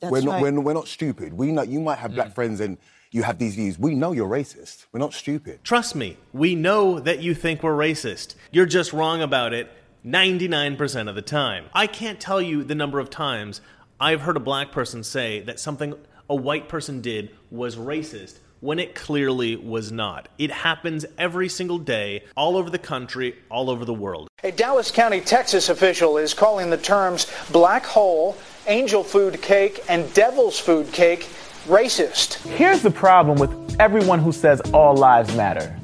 That's 0.00 0.12
we're, 0.12 0.22
not, 0.22 0.42
right. 0.42 0.52
we're, 0.52 0.60
we're 0.60 0.74
not 0.74 0.88
stupid. 0.88 1.32
We 1.32 1.52
know 1.52 1.62
you 1.62 1.80
might 1.80 1.98
have 1.98 2.14
black 2.14 2.30
mm. 2.30 2.34
friends 2.34 2.60
and 2.60 2.78
you 3.10 3.22
have 3.22 3.38
these 3.38 3.54
views. 3.54 3.78
We 3.78 3.94
know 3.94 4.12
you're 4.12 4.28
racist. 4.28 4.86
We're 4.92 5.00
not 5.00 5.12
stupid. 5.12 5.60
Trust 5.64 5.94
me, 5.94 6.16
we 6.32 6.54
know 6.54 7.00
that 7.00 7.20
you 7.20 7.34
think 7.34 7.62
we're 7.62 7.76
racist. 7.76 8.34
You're 8.50 8.66
just 8.66 8.92
wrong 8.92 9.20
about 9.20 9.52
it 9.52 9.70
99% 10.04 11.08
of 11.08 11.14
the 11.14 11.22
time. 11.22 11.66
I 11.74 11.86
can't 11.86 12.20
tell 12.20 12.40
you 12.40 12.64
the 12.64 12.74
number 12.74 12.98
of 12.98 13.10
times 13.10 13.60
I've 13.98 14.22
heard 14.22 14.36
a 14.36 14.40
black 14.40 14.72
person 14.72 15.04
say 15.04 15.40
that 15.42 15.60
something 15.60 15.94
a 16.28 16.34
white 16.34 16.68
person 16.68 17.00
did 17.00 17.36
was 17.50 17.76
racist 17.76 18.38
when 18.60 18.78
it 18.78 18.94
clearly 18.94 19.56
was 19.56 19.90
not. 19.90 20.28
It 20.38 20.50
happens 20.50 21.04
every 21.18 21.48
single 21.48 21.78
day, 21.78 22.24
all 22.36 22.56
over 22.56 22.70
the 22.70 22.78
country, 22.78 23.36
all 23.50 23.70
over 23.70 23.84
the 23.84 23.94
world. 23.94 24.28
A 24.44 24.52
Dallas 24.52 24.90
County, 24.90 25.20
Texas 25.20 25.68
official 25.68 26.18
is 26.18 26.34
calling 26.34 26.70
the 26.70 26.78
terms 26.78 27.26
black 27.50 27.84
hole, 27.84 28.36
angel 28.66 29.02
food 29.02 29.40
cake, 29.42 29.82
and 29.88 30.12
devil's 30.14 30.58
food 30.58 30.92
cake 30.92 31.28
racist. 31.66 32.36
Here's 32.56 32.82
the 32.82 32.90
problem 32.90 33.38
with 33.38 33.76
everyone 33.80 34.18
who 34.18 34.32
says 34.32 34.60
all 34.72 34.96
lives 34.96 35.34
matter 35.36 35.76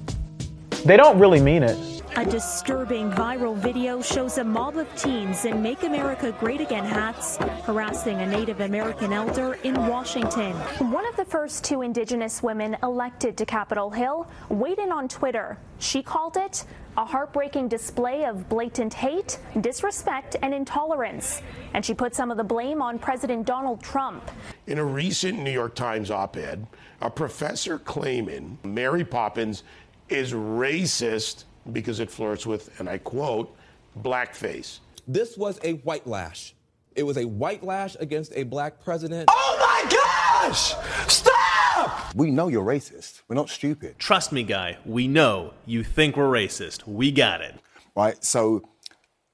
they 0.87 0.97
don't 0.97 1.19
really 1.19 1.41
mean 1.41 1.65
it. 1.65 1.96
A 2.19 2.25
disturbing 2.25 3.11
viral 3.11 3.55
video 3.55 4.01
shows 4.01 4.39
a 4.39 4.45
mob 4.45 4.79
of 4.79 4.89
teens 4.97 5.45
in 5.45 5.63
Make 5.63 5.83
America 5.83 6.35
Great 6.41 6.63
Again 6.63 6.87
hats 6.87 7.37
harassing 7.65 8.17
a 8.23 8.27
Native 8.27 8.61
American 8.61 9.13
elder 9.13 9.59
in 9.65 9.75
Washington. 9.87 10.53
One 10.91 11.07
of 11.07 11.15
the 11.17 11.27
first 11.27 11.63
two 11.63 11.83
Indigenous 11.83 12.43
women 12.43 12.75
elected 12.83 13.37
to 13.37 13.45
Capitol 13.45 13.91
Hill 13.91 14.27
weighed 14.49 14.79
in 14.79 14.93
on 14.93 15.09
Twitter. 15.09 15.59
She 15.79 16.03
called 16.03 16.39
it 16.39 16.65
a 16.97 17.05
heartbreaking 17.05 17.69
display 17.69 18.25
of 18.25 18.49
blatant 18.49 18.95
hate, 18.95 19.39
disrespect, 19.61 20.37
and 20.41 20.55
intolerance. 20.55 21.43
And 21.75 21.85
she 21.85 21.93
put 21.93 22.15
some 22.15 22.31
of 22.31 22.39
the 22.39 22.45
blame 22.45 22.81
on 22.81 22.99
President 22.99 23.45
Donald 23.45 23.83
Trump. 23.83 24.31
In 24.67 24.79
a 24.79 24.85
recent 24.85 25.39
New 25.39 25.53
York 25.53 25.75
Times 25.75 26.11
op 26.11 26.39
ed, 26.39 26.67
a 27.03 27.11
professor 27.11 27.79
claiming 27.79 28.57
Mary 28.65 29.05
Poppins 29.05 29.65
is 30.09 30.33
racist 30.33 31.45
because 31.73 32.01
it 32.01 32.11
flirts 32.11 32.47
with, 32.47 32.79
and 32.79 32.89
I 32.89 32.99
quote, 32.99 33.55
blackface. 34.01 34.79
This 35.09 35.37
was 35.37 35.59
a 35.63 35.75
white 35.75 36.07
lash. 36.07 36.55
It 36.95 37.03
was 37.03 37.19
a 37.19 37.25
white 37.25 37.63
lash 37.63 37.97
against 38.01 38.33
a 38.35 38.45
black 38.45 38.83
president. 38.83 39.29
Oh 39.31 39.57
my 39.61 39.91
gosh! 39.91 40.75
Stop! 41.07 42.15
We 42.15 42.31
know 42.31 42.49
you're 42.49 42.65
racist. 42.65 43.23
We're 43.29 43.37
not 43.37 43.51
stupid. 43.51 43.99
Trust 43.99 44.33
me, 44.33 44.43
guy, 44.43 44.79
we 44.85 45.07
know 45.07 45.53
you 45.67 45.85
think 45.85 46.17
we're 46.17 46.25
racist. 46.25 46.87
We 46.87 47.13
got 47.13 47.43
it. 47.43 47.55
Right? 47.95 48.23
So, 48.25 48.67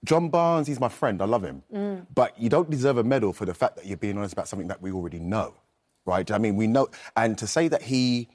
John 0.05 0.29
Barnes, 0.29 0.67
he's 0.67 0.81
my 0.81 0.89
friend. 0.89 1.23
I 1.23 1.25
love 1.27 1.45
him. 1.45 1.63
Mm. 1.73 2.07
But 2.15 2.39
you 2.41 2.49
don't 2.49 2.69
deserve 2.69 2.99
a 2.99 3.05
medal 3.05 3.33
for 3.33 3.47
the 3.47 3.55
fact 3.55 3.77
that 3.77 3.87
you're 3.87 3.97
being 3.97 4.19
honest 4.19 4.33
about 4.33 4.49
something 4.49 4.69
that 4.69 4.83
we 4.83 4.91
already 4.91 5.21
know. 5.21 5.55
Right? 6.05 6.29
I 6.31 6.39
mean, 6.39 6.57
we 6.57 6.67
know. 6.67 6.89
And 7.17 7.39
to 7.39 7.47
say 7.47 7.69
that 7.69 7.83
he 7.83 8.29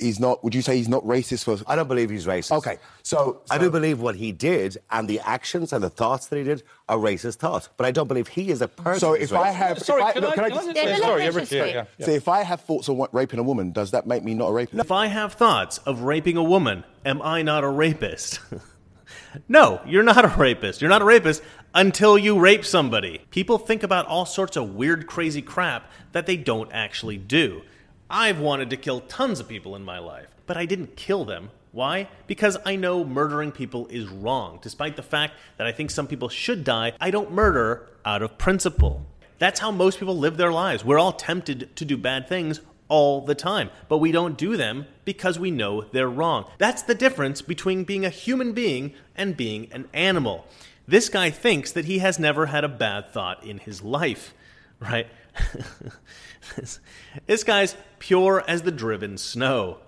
he's 0.00 0.18
not. 0.18 0.42
Would 0.42 0.54
you 0.54 0.62
say 0.62 0.76
he's 0.76 0.88
not 0.88 1.04
racist? 1.04 1.44
For 1.44 1.58
I 1.70 1.76
don't 1.76 1.88
believe 1.88 2.10
he's 2.10 2.26
racist. 2.26 2.56
Okay, 2.58 2.78
so, 3.02 3.42
I 3.50 3.58
do 3.58 3.70
believe 3.70 4.00
what 4.00 4.16
he 4.16 4.32
did 4.32 4.78
and 4.90 5.08
the 5.08 5.20
actions 5.20 5.72
and 5.72 5.82
the 5.84 5.90
thoughts 5.90 6.26
that 6.28 6.36
he 6.36 6.42
did 6.44 6.62
are 6.88 6.96
racist 6.98 7.36
thoughts, 7.36 7.68
but 7.76 7.86
I 7.86 7.90
don't 7.90 8.08
believe 8.08 8.28
he 8.28 8.50
is 8.50 8.62
a 8.62 8.68
person. 8.68 9.00
So 9.00 9.14
who's 9.14 9.30
if 9.32 9.36
I 9.38 9.50
have, 9.50 9.78
Sorry, 9.78 10.02
if 10.02 10.08
I, 10.08 10.12
can 10.12 10.22
look, 10.22 10.32
I- 10.32 10.34
can 10.34 10.44
I 10.44 10.48
can 10.48 10.52
I 10.58 10.62
just, 10.64 10.76
just- 10.76 10.88
Yeah, 10.88 10.96
sorry, 10.98 11.22
every- 11.22 11.42
yeah, 11.50 11.64
yeah, 11.64 11.84
yeah. 11.98 12.06
So 12.06 12.12
if 12.12 12.28
I 12.28 12.42
have 12.42 12.60
thoughts 12.62 12.88
of 12.88 12.96
what 12.96 13.12
raping 13.14 13.38
a 13.38 13.42
woman, 13.42 13.72
does 13.72 13.90
that 13.92 14.06
make 14.06 14.24
me 14.24 14.34
not 14.34 14.48
a 14.48 14.52
rapist? 14.52 14.80
If 14.80 14.90
I 14.90 15.06
have 15.06 15.34
thoughts 15.34 15.78
of 15.78 16.02
raping 16.02 16.36
a 16.36 16.42
woman, 16.42 16.84
am 17.04 17.20
I 17.22 17.42
not 17.42 17.62
a 17.64 17.68
rapist? 17.68 18.40
no, 19.48 19.80
you're 19.86 20.02
not 20.02 20.24
a 20.24 20.28
rapist. 20.36 20.80
You're 20.80 20.90
not 20.90 21.02
a 21.02 21.04
rapist 21.04 21.42
until 21.74 22.18
you 22.18 22.38
rape 22.38 22.64
somebody. 22.64 23.20
People 23.30 23.58
think 23.58 23.82
about 23.82 24.06
all 24.06 24.26
sorts 24.26 24.56
of 24.56 24.74
weird, 24.74 25.06
crazy 25.06 25.42
crap 25.42 25.90
that 26.12 26.26
they 26.26 26.36
don't 26.36 26.70
actually 26.72 27.16
do. 27.16 27.62
I've 28.10 28.40
wanted 28.40 28.70
to 28.70 28.76
kill 28.76 29.00
tons 29.02 29.38
of 29.38 29.48
people 29.48 29.76
in 29.76 29.84
my 29.84 29.98
life, 29.98 30.34
but 30.46 30.56
I 30.56 30.66
didn't 30.66 30.96
kill 30.96 31.24
them. 31.24 31.50
Why? 31.72 32.08
Because 32.26 32.58
I 32.66 32.74
know 32.74 33.04
murdering 33.04 33.52
people 33.52 33.86
is 33.86 34.08
wrong. 34.08 34.58
Despite 34.60 34.96
the 34.96 35.02
fact 35.02 35.34
that 35.56 35.66
I 35.68 35.72
think 35.72 35.90
some 35.90 36.08
people 36.08 36.28
should 36.28 36.64
die, 36.64 36.92
I 37.00 37.12
don't 37.12 37.30
murder 37.30 37.88
out 38.04 38.22
of 38.22 38.36
principle. 38.36 39.06
That's 39.38 39.60
how 39.60 39.70
most 39.70 40.00
people 40.00 40.18
live 40.18 40.36
their 40.36 40.52
lives. 40.52 40.84
We're 40.84 40.98
all 40.98 41.12
tempted 41.12 41.74
to 41.76 41.84
do 41.84 41.96
bad 41.96 42.28
things 42.28 42.60
all 42.88 43.20
the 43.20 43.36
time, 43.36 43.70
but 43.88 43.98
we 43.98 44.10
don't 44.10 44.36
do 44.36 44.56
them 44.56 44.86
because 45.04 45.38
we 45.38 45.52
know 45.52 45.82
they're 45.82 46.10
wrong. 46.10 46.44
That's 46.58 46.82
the 46.82 46.94
difference 46.94 47.40
between 47.40 47.84
being 47.84 48.04
a 48.04 48.10
human 48.10 48.52
being 48.52 48.92
and 49.14 49.36
being 49.36 49.72
an 49.72 49.88
animal. 49.94 50.46
This 50.88 51.08
guy 51.08 51.30
thinks 51.30 51.70
that 51.72 51.84
he 51.84 52.00
has 52.00 52.18
never 52.18 52.46
had 52.46 52.64
a 52.64 52.68
bad 52.68 53.12
thought 53.12 53.44
in 53.44 53.58
his 53.58 53.80
life, 53.80 54.34
right? 54.80 55.06
this, 56.56 56.80
this 57.26 57.44
guy's 57.44 57.76
pure 57.98 58.44
as 58.46 58.62
the 58.62 58.70
driven 58.70 59.18
snow. 59.18 59.78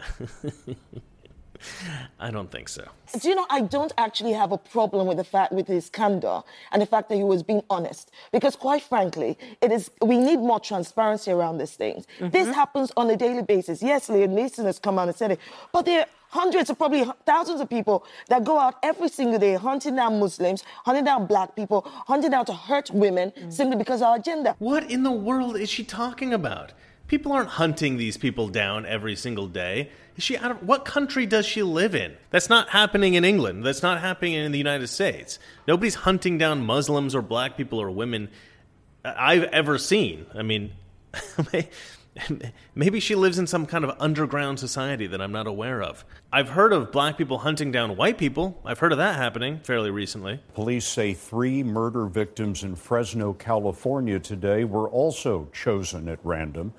I 2.18 2.30
don't 2.30 2.50
think 2.50 2.68
so. 2.68 2.86
Do 3.20 3.28
you 3.28 3.34
know, 3.34 3.46
I 3.50 3.60
don't 3.60 3.92
actually 3.98 4.32
have 4.32 4.52
a 4.52 4.58
problem 4.58 5.06
with 5.06 5.16
the 5.16 5.24
fact, 5.24 5.52
with 5.52 5.66
his 5.66 5.90
candor 5.90 6.42
and 6.72 6.80
the 6.80 6.86
fact 6.86 7.08
that 7.08 7.16
he 7.16 7.24
was 7.24 7.42
being 7.42 7.62
honest. 7.68 8.10
Because 8.32 8.56
quite 8.56 8.82
frankly, 8.82 9.38
it 9.60 9.70
is, 9.70 9.90
we 10.00 10.18
need 10.18 10.38
more 10.38 10.60
transparency 10.60 11.30
around 11.30 11.58
these 11.58 11.72
things. 11.72 12.06
This 12.20 12.44
mm-hmm. 12.44 12.52
happens 12.52 12.92
on 12.96 13.10
a 13.10 13.16
daily 13.16 13.42
basis. 13.42 13.82
Yes, 13.82 14.08
Liam 14.08 14.30
Neeson 14.30 14.64
has 14.64 14.78
come 14.78 14.98
out 14.98 15.08
and 15.08 15.16
said 15.16 15.32
it, 15.32 15.40
but 15.72 15.84
there 15.84 16.00
are 16.00 16.06
hundreds 16.28 16.70
or 16.70 16.74
probably 16.74 17.04
thousands 17.26 17.60
of 17.60 17.68
people 17.68 18.06
that 18.28 18.42
go 18.42 18.58
out 18.58 18.76
every 18.82 19.08
single 19.08 19.38
day 19.38 19.54
hunting 19.54 19.96
down 19.96 20.18
Muslims, 20.18 20.64
hunting 20.84 21.04
down 21.04 21.26
black 21.26 21.54
people, 21.54 21.82
hunting 22.06 22.30
down 22.30 22.46
to 22.46 22.54
hurt 22.54 22.90
women 22.90 23.30
mm. 23.32 23.52
simply 23.52 23.76
because 23.76 24.00
of 24.00 24.08
our 24.08 24.16
agenda. 24.16 24.56
What 24.58 24.90
in 24.90 25.02
the 25.02 25.10
world 25.10 25.56
is 25.56 25.68
she 25.68 25.84
talking 25.84 26.32
about? 26.32 26.72
People 27.12 27.32
aren't 27.32 27.50
hunting 27.50 27.98
these 27.98 28.16
people 28.16 28.48
down 28.48 28.86
every 28.86 29.16
single 29.16 29.46
day. 29.46 29.90
Is 30.16 30.24
she 30.24 30.38
out 30.38 30.50
of 30.50 30.62
what 30.62 30.86
country 30.86 31.26
does 31.26 31.44
she 31.44 31.62
live 31.62 31.94
in? 31.94 32.16
That's 32.30 32.48
not 32.48 32.70
happening 32.70 33.12
in 33.12 33.22
England. 33.22 33.66
That's 33.66 33.82
not 33.82 34.00
happening 34.00 34.32
in 34.32 34.50
the 34.50 34.56
United 34.56 34.86
States. 34.86 35.38
Nobody's 35.68 35.94
hunting 35.94 36.38
down 36.38 36.64
Muslims 36.64 37.14
or 37.14 37.20
black 37.20 37.54
people 37.54 37.82
or 37.82 37.90
women 37.90 38.30
uh, 39.04 39.12
I've 39.14 39.42
ever 39.42 39.76
seen. 39.76 40.24
I 40.34 40.40
mean, 40.40 40.72
maybe 42.74 42.98
she 42.98 43.14
lives 43.14 43.38
in 43.38 43.46
some 43.46 43.66
kind 43.66 43.84
of 43.84 43.94
underground 44.00 44.58
society 44.58 45.06
that 45.08 45.20
I'm 45.20 45.32
not 45.32 45.46
aware 45.46 45.82
of. 45.82 46.06
I've 46.32 46.48
heard 46.48 46.72
of 46.72 46.92
black 46.92 47.18
people 47.18 47.40
hunting 47.40 47.70
down 47.70 47.94
white 47.96 48.16
people. 48.16 48.58
I've 48.64 48.78
heard 48.78 48.92
of 48.92 48.96
that 48.96 49.16
happening 49.16 49.58
fairly 49.58 49.90
recently. 49.90 50.40
Police 50.54 50.86
say 50.86 51.12
three 51.12 51.62
murder 51.62 52.06
victims 52.06 52.64
in 52.64 52.74
Fresno, 52.74 53.34
California 53.34 54.18
today 54.18 54.64
were 54.64 54.88
also 54.88 55.50
chosen 55.52 56.08
at 56.08 56.18
random. 56.24 56.72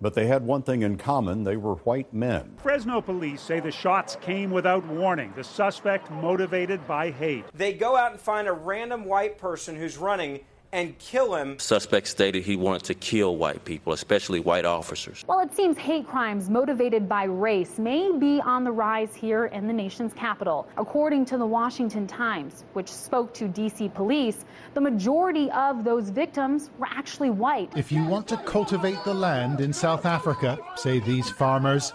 But 0.00 0.14
they 0.14 0.26
had 0.26 0.44
one 0.44 0.62
thing 0.62 0.82
in 0.82 0.96
common 0.96 1.44
they 1.44 1.56
were 1.56 1.74
white 1.76 2.12
men. 2.14 2.56
Fresno 2.58 3.00
police 3.00 3.40
say 3.40 3.58
the 3.58 3.72
shots 3.72 4.16
came 4.20 4.50
without 4.50 4.86
warning. 4.86 5.32
The 5.34 5.44
suspect 5.44 6.10
motivated 6.10 6.86
by 6.86 7.10
hate. 7.10 7.44
They 7.52 7.72
go 7.72 7.96
out 7.96 8.12
and 8.12 8.20
find 8.20 8.46
a 8.46 8.52
random 8.52 9.04
white 9.04 9.38
person 9.38 9.76
who's 9.76 9.96
running 9.98 10.40
and 10.72 10.98
kill 10.98 11.34
him. 11.34 11.58
Suspect 11.58 12.06
stated 12.06 12.44
he 12.44 12.56
wanted 12.56 12.84
to 12.84 12.94
kill 12.94 13.36
white 13.36 13.64
people, 13.64 13.92
especially 13.92 14.40
white 14.40 14.64
officers. 14.64 15.24
Well, 15.26 15.40
it 15.40 15.54
seems 15.54 15.78
hate 15.78 16.06
crimes 16.06 16.50
motivated 16.50 17.08
by 17.08 17.24
race 17.24 17.78
may 17.78 18.12
be 18.12 18.40
on 18.40 18.64
the 18.64 18.72
rise 18.72 19.14
here 19.14 19.46
in 19.46 19.66
the 19.66 19.72
nation's 19.72 20.12
capital. 20.12 20.68
According 20.76 21.24
to 21.26 21.38
the 21.38 21.46
Washington 21.46 22.06
Times, 22.06 22.64
which 22.74 22.88
spoke 22.88 23.32
to 23.34 23.48
D.C. 23.48 23.88
police, 23.90 24.44
the 24.74 24.80
majority 24.80 25.50
of 25.52 25.84
those 25.84 26.10
victims 26.10 26.70
were 26.78 26.88
actually 26.90 27.30
white. 27.30 27.70
If 27.76 27.90
you 27.90 28.04
want 28.04 28.28
to 28.28 28.36
cultivate 28.38 29.02
the 29.04 29.14
land 29.14 29.60
in 29.60 29.72
South 29.72 30.04
Africa, 30.04 30.58
say 30.76 31.00
these 31.00 31.30
farmers, 31.30 31.92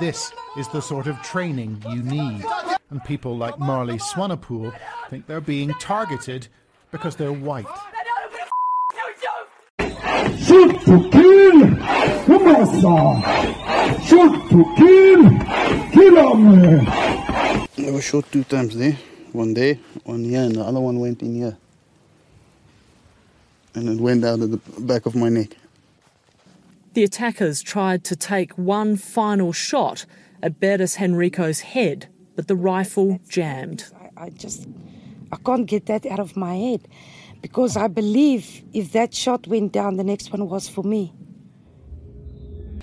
this 0.00 0.32
is 0.56 0.66
the 0.68 0.80
sort 0.80 1.06
of 1.06 1.20
training 1.22 1.82
you 1.90 2.02
need. 2.02 2.44
And 2.90 3.02
people 3.04 3.36
like 3.36 3.58
Marley 3.58 3.98
Swanepoel 3.98 4.76
think 5.08 5.26
they're 5.26 5.40
being 5.40 5.72
targeted 5.74 6.48
because 6.90 7.14
they're 7.14 7.32
white. 7.32 7.66
Shoot 10.38 10.80
to 10.82 11.10
kill! 11.10 11.76
Come 12.26 12.48
on! 12.84 13.22
Shoot 14.02 14.50
to 14.50 14.74
kill! 14.76 15.22
Kill 15.92 16.36
him! 16.36 16.88
I 16.88 17.90
was 17.92 18.04
shot 18.04 18.30
two 18.32 18.42
times 18.44 18.76
there. 18.76 18.98
One 19.32 19.54
there, 19.54 19.78
one 20.04 20.24
here, 20.24 20.42
and 20.42 20.56
the 20.56 20.62
other 20.62 20.80
one 20.80 20.98
went 20.98 21.22
in 21.22 21.36
here. 21.36 21.56
And 23.74 23.88
it 23.88 24.00
went 24.00 24.24
out 24.24 24.40
of 24.40 24.50
the 24.50 24.80
back 24.80 25.06
of 25.06 25.14
my 25.14 25.28
neck. 25.28 25.56
The 26.94 27.04
attackers 27.04 27.62
tried 27.62 28.02
to 28.04 28.16
take 28.16 28.58
one 28.58 28.96
final 28.96 29.52
shot 29.52 30.06
at 30.42 30.58
Beres 30.58 30.96
Henrico's 30.96 31.60
head, 31.60 32.08
but 32.40 32.48
the 32.48 32.56
rifle 32.56 33.20
jammed. 33.28 33.84
I 34.16 34.30
just, 34.30 34.66
I 35.30 35.36
can't 35.36 35.66
get 35.66 35.84
that 35.86 36.06
out 36.06 36.20
of 36.20 36.38
my 36.38 36.54
head 36.54 36.88
because 37.42 37.76
I 37.76 37.86
believe 37.86 38.62
if 38.72 38.92
that 38.92 39.12
shot 39.12 39.46
went 39.46 39.72
down, 39.72 39.98
the 39.98 40.04
next 40.04 40.32
one 40.32 40.48
was 40.48 40.66
for 40.66 40.82
me. 40.82 41.12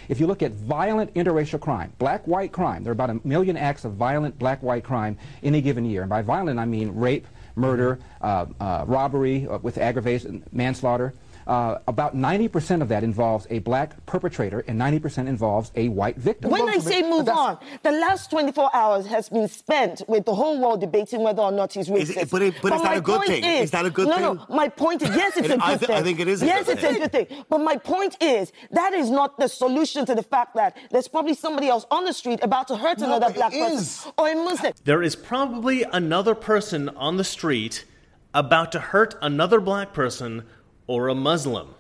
If 0.10 0.20
you 0.20 0.28
look 0.28 0.44
at 0.44 0.52
violent 0.52 1.12
interracial 1.16 1.60
crime, 1.60 1.92
black-white 1.98 2.52
crime, 2.52 2.84
there 2.84 2.92
are 2.92 3.00
about 3.00 3.10
a 3.10 3.20
million 3.24 3.58
acts 3.58 3.84
of 3.84 3.94
violent 3.94 4.38
black-white 4.38 4.84
crime 4.84 5.18
any 5.42 5.60
given 5.60 5.86
year. 5.86 6.02
And 6.04 6.10
by 6.12 6.22
violent, 6.22 6.60
I 6.60 6.66
mean 6.66 6.92
rape, 6.92 7.26
murder, 7.56 7.98
uh, 8.22 8.46
uh, 8.60 8.86
robbery 8.86 9.48
uh, 9.48 9.58
with 9.58 9.80
aggravation, 9.80 10.44
manslaughter. 10.52 11.16
Uh, 11.48 11.80
about 11.88 12.16
90% 12.16 12.82
of 12.82 12.90
that 12.90 13.04
involves 13.04 13.48
a 13.50 13.60
black 13.60 14.06
perpetrator 14.06 14.60
and 14.68 14.80
90% 14.80 15.28
involves 15.28 15.72
a 15.76 15.88
white 15.88 16.18
victim. 16.18 16.52
When 16.52 16.68
I 16.68 16.78
say 16.80 17.02
move 17.04 17.30
on, 17.30 17.58
the 17.84 17.92
last 17.94 18.30
24 18.30 18.70
hours 18.76 19.06
has 19.08 19.30
been 19.30 19.48
spent 19.48 20.02
with 20.10 20.26
the 20.26 20.36
whole 20.36 20.60
world 20.60 20.82
debating 20.82 21.22
whether 21.24 21.42
or 21.42 21.52
not 21.54 21.72
he's 21.74 21.90
Is 21.90 22.10
racist. 22.12 22.18
it- 22.24 22.30
but 22.30 22.42
it- 22.42 22.56
but 22.62 22.74
is 22.74 22.82
that 22.82 22.92
my 22.92 22.96
a 22.96 23.02
good 23.02 23.18
point 23.18 23.30
thing? 23.30 23.44
Is 23.64 23.72
that 23.72 23.86
a 23.86 23.90
good 23.90 24.08
no, 24.10 24.14
thing? 24.14 24.22
No, 24.24 24.34
no. 24.34 24.46
my 24.50 24.68
point 24.68 25.02
is 25.02 25.10
yes, 25.16 25.38
it's 25.38 25.48
It- 25.50 25.52
a 25.52 25.56
good 25.56 25.62
I 25.64 25.78
thi- 25.78 25.86
thing. 25.86 25.96
I 25.96 26.02
think 26.04 26.20
it 26.20 26.28
is 26.28 26.44
a 26.44 26.46
Yes, 26.46 26.66
good 26.66 26.80
it's 26.80 26.84
a 26.98 27.00
good 27.00 27.12
thing. 27.14 27.44
But 27.50 27.60
my 27.60 27.78
point 27.78 28.18
is 28.22 28.52
that 28.72 28.94
is 28.94 29.10
not 29.10 29.40
the 29.40 29.48
solution 29.48 30.06
to 30.06 30.16
the 30.16 30.24
fact 30.24 30.54
that 30.56 30.76
there's 30.92 31.08
probably 31.08 31.34
somebody 31.34 31.70
else 31.70 31.86
on 31.92 32.04
the 32.04 32.14
street 32.14 32.40
about 32.44 32.68
to 32.68 32.76
hurt 32.76 32.98
another 33.02 33.30
black 33.32 33.54
person 33.54 34.12
or 34.18 34.28
a 34.30 34.36
Muslim. 34.36 34.74
There 34.84 35.02
is 35.02 35.16
probably 35.16 35.84
another 35.84 36.36
person 36.36 36.90
on 36.90 37.16
the 37.16 37.24
street 37.24 37.86
about 38.34 38.72
to 38.74 38.80
hurt 38.80 39.16
another 39.22 39.60
black 39.62 39.94
person 39.94 40.44
or 40.88 41.10
a 41.10 41.16
Muslim. 41.16 41.76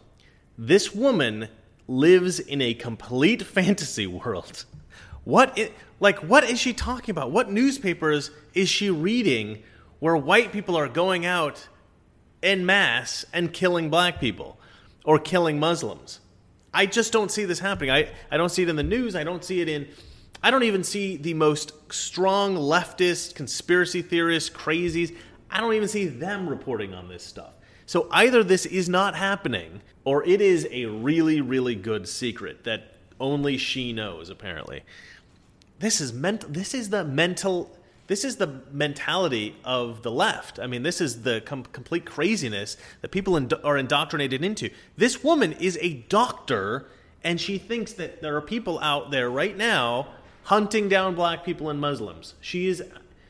This 0.57 0.93
woman 0.93 1.47
lives 1.87 2.39
in 2.39 2.61
a 2.61 2.73
complete 2.73 3.41
fantasy 3.55 4.05
world. 4.07 4.65
What 5.23 5.59
like 5.99 6.19
what 6.19 6.43
is 6.43 6.59
she 6.59 6.73
talking 6.73 7.11
about? 7.11 7.31
What 7.31 7.51
newspapers 7.51 8.31
is 8.53 8.69
she 8.69 8.89
reading 8.89 9.63
where 9.99 10.15
white 10.15 10.51
people 10.51 10.77
are 10.77 10.87
going 10.87 11.25
out 11.25 11.67
en 12.43 12.65
masse 12.65 13.25
and 13.33 13.51
killing 13.51 13.89
black 13.89 14.19
people 14.19 14.59
or 15.03 15.19
killing 15.19 15.59
Muslims? 15.59 16.19
I 16.73 16.85
just 16.85 17.11
don't 17.11 17.31
see 17.31 17.45
this 17.45 17.59
happening. 17.59 17.89
I, 17.89 18.09
I 18.29 18.37
don't 18.37 18.49
see 18.49 18.63
it 18.63 18.69
in 18.69 18.75
the 18.75 18.83
news. 18.83 19.15
I 19.15 19.23
don't 19.23 19.43
see 19.43 19.61
it 19.61 19.67
in. 19.67 19.87
I 20.43 20.51
don't 20.51 20.63
even 20.63 20.83
see 20.83 21.17
the 21.17 21.33
most 21.33 21.73
strong 21.91 22.55
leftist 22.55 23.33
conspiracy 23.33 24.01
theorists, 24.03 24.49
crazies. 24.49 25.15
I 25.49 25.59
don't 25.59 25.73
even 25.73 25.87
see 25.87 26.05
them 26.05 26.47
reporting 26.47 26.93
on 26.93 27.07
this 27.07 27.23
stuff. 27.23 27.53
So 27.87 28.07
either 28.11 28.43
this 28.43 28.65
is 28.65 28.87
not 28.87 29.15
happening 29.15 29.81
or 30.03 30.23
it 30.25 30.41
is 30.41 30.67
a 30.71 30.85
really, 30.85 31.41
really 31.41 31.73
good 31.73 32.07
secret 32.07 32.65
that 32.65 32.93
only 33.19 33.57
she 33.57 33.93
knows, 33.93 34.29
apparently. 34.29 34.83
This 35.79 35.99
is 35.99 36.13
ment- 36.13 36.53
this 36.53 36.73
is 36.73 36.89
the 36.89 37.03
mental 37.03 37.71
this 38.07 38.23
is 38.23 38.37
the 38.37 38.61
mentality 38.71 39.57
of 39.65 40.01
the 40.01 40.11
left. 40.11 40.59
I 40.59 40.67
mean, 40.67 40.83
this 40.83 41.01
is 41.01 41.23
the 41.23 41.41
com- 41.41 41.65
complete 41.65 42.05
craziness 42.05 42.77
that 43.01 43.11
people 43.11 43.37
are 43.65 43.77
indoctrinated 43.77 44.45
into. 44.45 44.69
This 44.95 45.25
woman 45.25 45.51
is 45.51 45.77
a 45.81 46.05
doctor, 46.07 46.87
and 47.21 47.39
she 47.39 47.57
thinks 47.57 47.91
that 47.93 48.21
there 48.21 48.37
are 48.37 48.41
people 48.41 48.79
out 48.79 49.11
there 49.11 49.29
right 49.29 49.57
now 49.57 50.07
hunting 50.43 50.87
down 50.87 51.15
black 51.15 51.43
people 51.43 51.69
and 51.69 51.81
Muslims. 51.81 52.35
She 52.39 52.67
is 52.67 52.81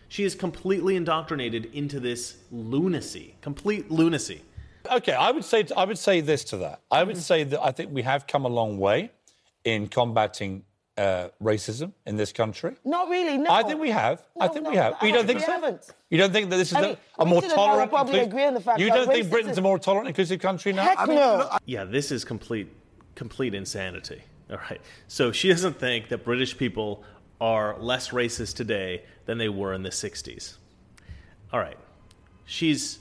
she 0.09 0.23
is 0.23 0.35
completely 0.35 0.95
indoctrinated 0.95 1.65
into 1.73 1.99
this 1.99 2.37
lunacy, 2.51 3.35
complete 3.41 3.91
lunacy. 3.91 4.41
Okay, 4.91 5.13
I 5.13 5.31
would 5.31 5.43
say 5.45 5.65
I 5.75 5.85
would 5.85 5.97
say 5.97 6.21
this 6.21 6.43
to 6.45 6.57
that. 6.57 6.81
I 6.91 7.03
would 7.03 7.17
say 7.17 7.43
that 7.43 7.61
I 7.63 7.71
think 7.71 7.91
we 7.93 8.01
have 8.03 8.27
come 8.27 8.45
a 8.45 8.49
long 8.49 8.77
way 8.77 9.11
in 9.63 9.87
combating 9.87 10.63
uh, 10.97 11.29
racism 11.43 11.91
in 12.05 12.17
this 12.17 12.31
country. 12.31 12.75
Not 12.83 13.09
really. 13.09 13.37
No. 13.37 13.51
I 13.51 13.63
think 13.63 13.79
we 13.79 13.91
have. 13.91 14.23
I 14.39 14.47
think 14.47 14.67
we 14.67 14.75
have. 14.77 14.95
I 14.99 15.05
You 15.05 15.11
don't 15.13 15.21
actually 15.21 15.33
think 15.35 15.45
so? 15.45 15.51
haven't. 15.51 15.81
You 16.09 16.17
don't 16.17 16.31
think 16.31 16.49
that 16.49 16.57
this 16.57 16.69
is 16.71 16.75
I 16.75 16.79
a- 16.79 16.87
mean, 16.87 16.97
a, 17.19 17.25
more 17.25 17.41
Britain 17.41 17.51
and 17.51 17.59
I 17.59 17.61
will 17.61 17.67
tolerant? 17.69 17.91
probably 17.91 18.13
inclusive- 18.19 18.31
agree 18.33 18.45
on 18.45 18.53
the 18.55 18.61
fact 18.61 18.79
you 18.79 18.89
don't 18.89 19.07
think 19.07 19.25
racism- 19.27 19.29
Britain's 19.29 19.57
a 19.57 19.61
more 19.61 19.77
tolerant, 19.79 20.07
inclusive 20.07 20.39
country 20.39 20.73
now? 20.73 20.83
Heck 20.85 21.07
no. 21.07 21.49
Yeah, 21.65 21.83
this 21.83 22.11
is 22.11 22.25
complete 22.25 22.67
complete 23.15 23.53
insanity. 23.53 24.21
All 24.49 24.57
right. 24.57 24.81
So 25.07 25.31
she 25.31 25.49
doesn't 25.49 25.77
think 25.79 26.07
that 26.09 26.23
British 26.23 26.57
people 26.57 27.03
are 27.41 27.77
less 27.79 28.09
racist 28.09 28.55
today 28.55 29.03
than 29.25 29.37
they 29.37 29.49
were 29.49 29.73
in 29.73 29.83
the 29.83 29.89
60s. 29.89 30.55
All 31.53 31.59
right. 31.59 31.77
She's 32.45 32.99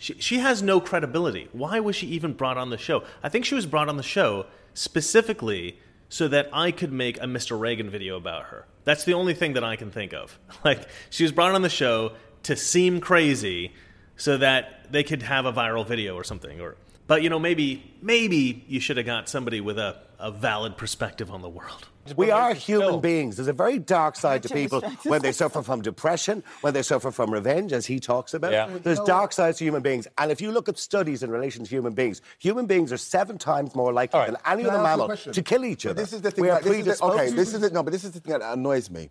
she, 0.00 0.14
she 0.14 0.38
has 0.38 0.62
no 0.62 0.80
credibility. 0.80 1.50
Why 1.52 1.78
was 1.78 1.94
she 1.94 2.06
even 2.06 2.32
brought 2.32 2.56
on 2.56 2.70
the 2.70 2.78
show? 2.78 3.04
I 3.22 3.28
think 3.28 3.44
she 3.44 3.54
was 3.54 3.66
brought 3.66 3.90
on 3.90 3.98
the 3.98 4.02
show 4.02 4.46
specifically 4.72 5.78
so 6.08 6.26
that 6.28 6.48
I 6.54 6.70
could 6.70 6.90
make 6.90 7.18
a 7.18 7.26
Mr. 7.26 7.60
Reagan 7.60 7.90
video 7.90 8.16
about 8.16 8.46
her. 8.46 8.64
That's 8.84 9.04
the 9.04 9.12
only 9.12 9.34
thing 9.34 9.52
that 9.52 9.62
I 9.62 9.76
can 9.76 9.90
think 9.90 10.14
of. 10.14 10.38
Like 10.64 10.88
she 11.10 11.22
was 11.22 11.32
brought 11.32 11.54
on 11.54 11.60
the 11.60 11.68
show 11.68 12.12
to 12.44 12.56
seem 12.56 13.00
crazy 13.00 13.74
so 14.16 14.38
that 14.38 14.90
they 14.90 15.04
could 15.04 15.20
have 15.22 15.44
a 15.44 15.52
viral 15.52 15.86
video 15.86 16.14
or 16.14 16.24
something 16.24 16.62
or 16.62 16.76
but 17.06 17.22
you 17.22 17.28
know 17.28 17.38
maybe 17.38 17.92
maybe 18.00 18.64
you 18.68 18.80
should 18.80 18.96
have 18.96 19.06
got 19.06 19.28
somebody 19.28 19.60
with 19.60 19.78
a, 19.78 20.00
a 20.18 20.30
valid 20.30 20.78
perspective 20.78 21.30
on 21.30 21.42
the 21.42 21.48
world. 21.48 21.88
We 22.16 22.30
are 22.30 22.54
human 22.54 23.00
beings. 23.00 23.36
There's 23.36 23.48
a 23.48 23.52
very 23.52 23.78
dark 23.78 24.16
side 24.16 24.42
to 24.44 24.48
people 24.48 24.80
when 25.04 25.22
they 25.22 25.32
suffer 25.32 25.62
from 25.62 25.82
depression, 25.82 26.42
when 26.62 26.74
they 26.74 26.82
suffer 26.82 27.10
from 27.10 27.30
revenge, 27.30 27.72
as 27.72 27.86
he 27.86 28.00
talks 28.00 28.34
about. 28.34 28.52
Yeah. 28.52 28.68
There's 28.82 28.98
No. 28.98 29.06
dark 29.06 29.32
sides 29.32 29.58
to 29.58 29.64
human 29.64 29.82
beings. 29.82 30.08
And 30.18 30.30
if 30.32 30.40
you 30.40 30.50
look 30.50 30.68
at 30.68 30.78
studies 30.78 31.22
in 31.22 31.30
relation 31.30 31.64
to 31.64 31.70
human 31.70 31.92
beings, 31.92 32.20
human 32.38 32.66
beings 32.66 32.92
are 32.92 32.96
seven 32.96 33.38
times 33.38 33.74
more 33.74 33.92
likely 33.92 34.18
than 34.26 34.36
any 34.46 34.62
Can 34.64 34.70
other 34.70 34.78
ask 34.86 34.98
you 34.98 35.04
a 35.04 35.08
mammal 35.08 35.16
to 35.34 35.42
kill 35.42 35.64
each 35.64 35.84
But 35.84 35.90
other. 35.90 36.02
This 36.02 36.12
is 36.12 36.22
the 36.22 36.30
thing. 36.30 36.42
We 36.42 36.50
are 36.50 36.60
that- 36.60 36.64
this 36.64 36.86
is 36.86 36.98
the- 36.98 37.04
okay, 37.04 37.30
this 37.30 37.48
mm-hmm. 37.48 37.56
is 37.56 37.60
the, 37.70 37.74
no, 37.74 37.82
but 37.82 37.92
this 37.92 38.04
is 38.04 38.12
the 38.12 38.20
thing 38.20 38.38
that 38.38 38.52
annoys 38.52 38.90
me. 38.90 39.10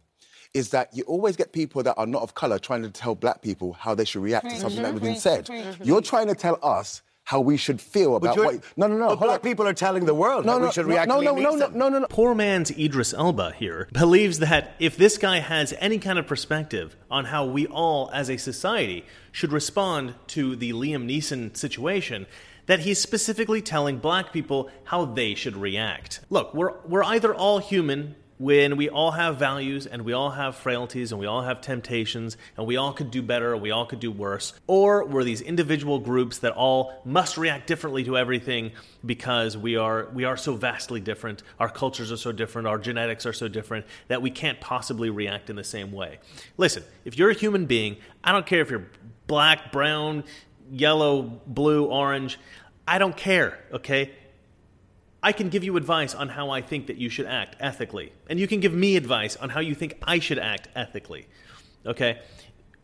Is 0.56 0.70
that 0.72 0.90
you 0.94 1.04
always 1.04 1.36
get 1.36 1.52
people 1.54 1.84
that 1.84 1.94
are 1.96 2.08
not 2.08 2.24
of 2.24 2.34
color 2.34 2.58
trying 2.58 2.82
to 2.82 2.90
tell 2.90 3.14
black 3.14 3.44
people 3.44 3.74
how 3.74 3.94
they 3.94 4.04
should 4.04 4.24
react 4.24 4.50
to 4.50 4.56
something 4.58 4.82
that 4.82 4.94
was 4.94 5.02
been 5.04 5.16
said. 5.16 5.48
You're 5.84 6.02
trying 6.02 6.26
to 6.28 6.34
tell 6.34 6.58
us 6.64 7.04
how 7.30 7.40
we 7.40 7.58
should 7.58 7.80
feel 7.80 8.16
about 8.16 8.36
you're- 8.36 8.56
what. 8.56 8.64
No, 8.76 8.88
no, 8.88 8.98
no. 8.98 9.10
but 9.10 9.20
black 9.20 9.34
on. 9.36 9.40
people 9.42 9.68
are 9.68 9.74
telling 9.76 10.06
the 10.06 10.16
world 10.16 10.48
No, 10.48 10.54
how 10.54 10.58
no, 10.58 10.66
we 10.66 10.72
should 10.72 10.88
no, 10.88 10.94
react 10.94 11.08
no, 11.10 11.22
no, 11.22 11.36
no, 11.36 11.56
no, 11.56 11.68
no, 11.68 11.90
no, 11.90 12.00
no. 12.00 12.08
Poor 12.10 12.34
man's 12.34 12.72
Idris 12.72 13.14
Elba 13.14 13.54
here 13.56 13.88
believes 13.94 14.40
that 14.40 14.74
if 14.80 14.98
this 14.98 15.20
guy 15.20 15.38
has 15.38 15.72
any 15.78 16.00
kind 16.00 16.18
of 16.18 16.26
perspective 16.26 16.96
on 17.12 17.26
how 17.26 17.46
we 17.46 17.68
all 17.68 18.10
as 18.16 18.32
a 18.32 18.38
society 18.38 19.06
should 19.32 19.52
respond 19.52 20.16
to 20.26 20.56
the 20.56 20.74
Liam 20.74 21.06
Neeson 21.08 21.56
situation, 21.56 22.26
that 22.66 22.80
he's 22.80 22.98
specifically 23.00 23.62
telling 23.62 24.00
black 24.00 24.34
people 24.34 24.68
how 24.86 25.06
they 25.06 25.36
should 25.36 25.56
react. 25.56 26.22
Look, 26.32 26.56
we're, 26.56 26.74
we're 26.88 27.04
either 27.04 27.36
all 27.36 27.60
human 27.60 28.16
when 28.40 28.78
we 28.78 28.90
all 28.90 29.12
have 29.12 29.38
values 29.38 29.86
and 29.86 30.04
we 30.04 30.14
all 30.14 30.32
have 30.32 30.56
frailties 30.56 31.12
and 31.12 31.20
we 31.20 31.28
all 31.28 31.42
have 31.42 31.60
temptations 31.60 32.38
and 32.56 32.66
we 32.66 32.78
all 32.78 32.94
could 32.94 33.12
do 33.12 33.22
better 33.22 33.56
we 33.56 33.70
all 33.70 33.86
could 33.86 34.00
do 34.00 34.12
worse, 34.12 34.54
or 34.66 35.06
we're 35.06 35.24
these 35.24 35.42
individual 35.42 36.00
groups 36.00 36.40
that 36.40 36.54
all 36.54 37.02
must 37.04 37.38
react 37.38 37.68
differently 37.68 38.04
to 38.06 38.18
everything 38.18 38.72
because 39.06 39.58
we 39.58 39.76
are 39.76 40.10
we 40.14 40.24
are 40.24 40.38
so 40.38 40.56
vastly 40.56 41.02
different, 41.02 41.44
our 41.60 41.70
cultures 41.70 42.12
are 42.12 42.18
so 42.18 42.32
different, 42.32 42.68
our 42.68 42.80
genetics 42.80 43.26
are 43.26 43.34
so 43.34 43.48
different 43.48 43.86
that 44.08 44.22
we 44.22 44.32
can't 44.32 44.60
possibly 44.62 45.10
react 45.10 45.50
in 45.50 45.56
the 45.56 45.64
same 45.64 45.92
way. 45.92 46.20
Listen, 46.58 46.84
if 47.06 47.18
you're 47.18 47.30
a 47.30 47.36
human 47.36 47.66
being, 47.66 47.98
I 48.24 48.32
don't 48.32 48.46
care 48.46 48.62
if 48.62 48.70
you're 48.70 48.88
black, 49.28 49.72
brown, 49.72 50.24
yellow, 50.72 51.42
blue, 51.46 51.86
orange, 51.86 52.40
I 52.88 52.98
don't 52.98 53.16
care, 53.16 53.60
okay? 53.74 54.12
I 55.22 55.32
can 55.34 55.50
give 55.50 55.64
you 55.64 55.76
advice 55.76 56.16
on 56.16 56.30
how 56.30 56.50
I 56.50 56.62
think 56.62 56.88
that 56.88 56.98
you 56.98 57.10
should 57.10 57.26
act 57.26 57.58
ethically, 57.60 58.14
and 58.30 58.40
you 58.40 58.48
can 58.48 58.60
give 58.60 58.74
me 58.74 58.96
advice 58.96 59.36
on 59.36 59.50
how 59.50 59.60
you 59.60 59.76
think 59.76 59.98
I 60.04 60.20
should 60.20 60.40
act 60.40 60.70
ethically. 60.76 61.28
Okay? 61.86 62.20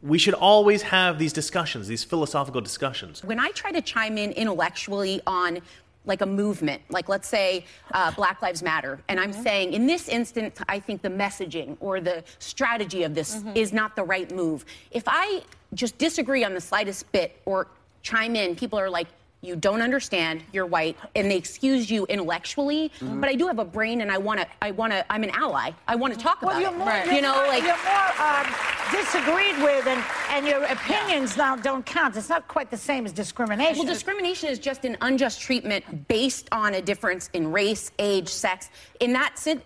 We 0.02 0.17
should 0.17 0.34
always 0.34 0.82
have 0.84 1.17
these 1.17 1.34
discussions, 1.34 1.88
these 1.88 2.04
philosophical 2.04 2.62
discussions. 2.62 3.24
When 3.24 3.39
I 3.39 3.52
try 3.52 3.71
to 3.71 3.82
chime 3.82 4.17
in 4.17 4.32
intellectually 4.32 5.21
on 5.26 5.60
like 6.06 6.21
a 6.21 6.26
movement, 6.26 6.82
like 6.89 7.10
let's 7.10 7.28
say 7.28 7.65
uh, 7.93 8.12
Black 8.12 8.41
Lives 8.41 8.62
Matter, 8.62 9.00
and 9.08 9.19
I'm 9.19 9.34
saying 9.34 9.74
in 9.74 9.88
this 9.88 10.08
instance, 10.08 10.60
I 10.69 10.80
think 10.80 11.02
the 11.02 11.10
messaging 11.10 11.78
or 11.80 12.00
the 12.00 12.24
strategy 12.39 13.04
of 13.04 13.15
this 13.15 13.43
is 13.56 13.74
not 13.74 13.95
the 13.95 14.04
right 14.04 14.30
move. 14.36 14.65
If 14.91 15.04
I 15.08 15.41
just 15.74 15.98
disagree 15.98 16.43
on 16.43 16.54
the 16.54 16.62
slightest 16.62 17.12
bit 17.12 17.41
or 17.45 17.67
chime 18.04 18.36
in, 18.36 18.56
people 18.56 18.78
are 18.78 18.89
like, 18.89 19.08
you 19.46 19.56
don't 19.56 19.82
understand, 19.82 20.44
you're 20.52 20.66
white, 20.66 20.98
and 21.16 21.30
they 21.30 21.38
excuse 21.38 21.90
you 21.90 22.06
intellectually. 22.08 22.92
But 23.02 23.30
I 23.30 23.36
do 23.36 23.48
have 23.48 23.60
a 23.60 23.66
brain, 23.66 24.02
and 24.02 24.12
I 24.12 24.18
want 24.18 24.40
to. 24.42 24.48
I 24.62 24.72
want 24.72 24.92
to. 24.94 25.06
I'm 25.12 25.24
an 25.24 25.30
ally. 25.32 25.72
I 25.88 25.96
want 25.96 26.14
to 26.14 26.20
talk 26.20 26.42
Well, 26.42 26.52
about 26.52 26.62
you're 26.62 26.72
it. 26.72 26.78
more, 27.08 27.16
You 27.16 27.22
know, 27.22 27.36
more- 27.36 27.48
like 27.48 27.64
you're 27.64 27.78
more 27.84 28.12
um, 28.20 28.46
disagreed 28.92 29.58
with, 29.64 29.88
and, 29.88 30.04
and 30.32 30.48
your 30.48 30.64
opinions 30.66 31.38
now 31.38 31.56
don't 31.56 31.86
count. 31.86 32.16
It's 32.18 32.30
not 32.30 32.48
quite 32.48 32.72
the 32.72 32.78
same 32.78 33.06
as 33.06 33.12
discrimination. 33.14 33.78
Well, 33.78 33.94
discrimination 33.94 34.50
is 34.50 34.60
just 34.60 34.86
an 34.86 34.98
unjust 35.02 35.42
treatment 35.42 36.08
based 36.08 36.48
on 36.52 36.74
a 36.76 36.82
difference 36.82 37.30
in 37.34 37.52
race, 37.52 37.92
age, 38.00 38.30
sex. 38.30 38.70
In 39.00 39.14
that 39.14 39.38
si- 39.38 39.60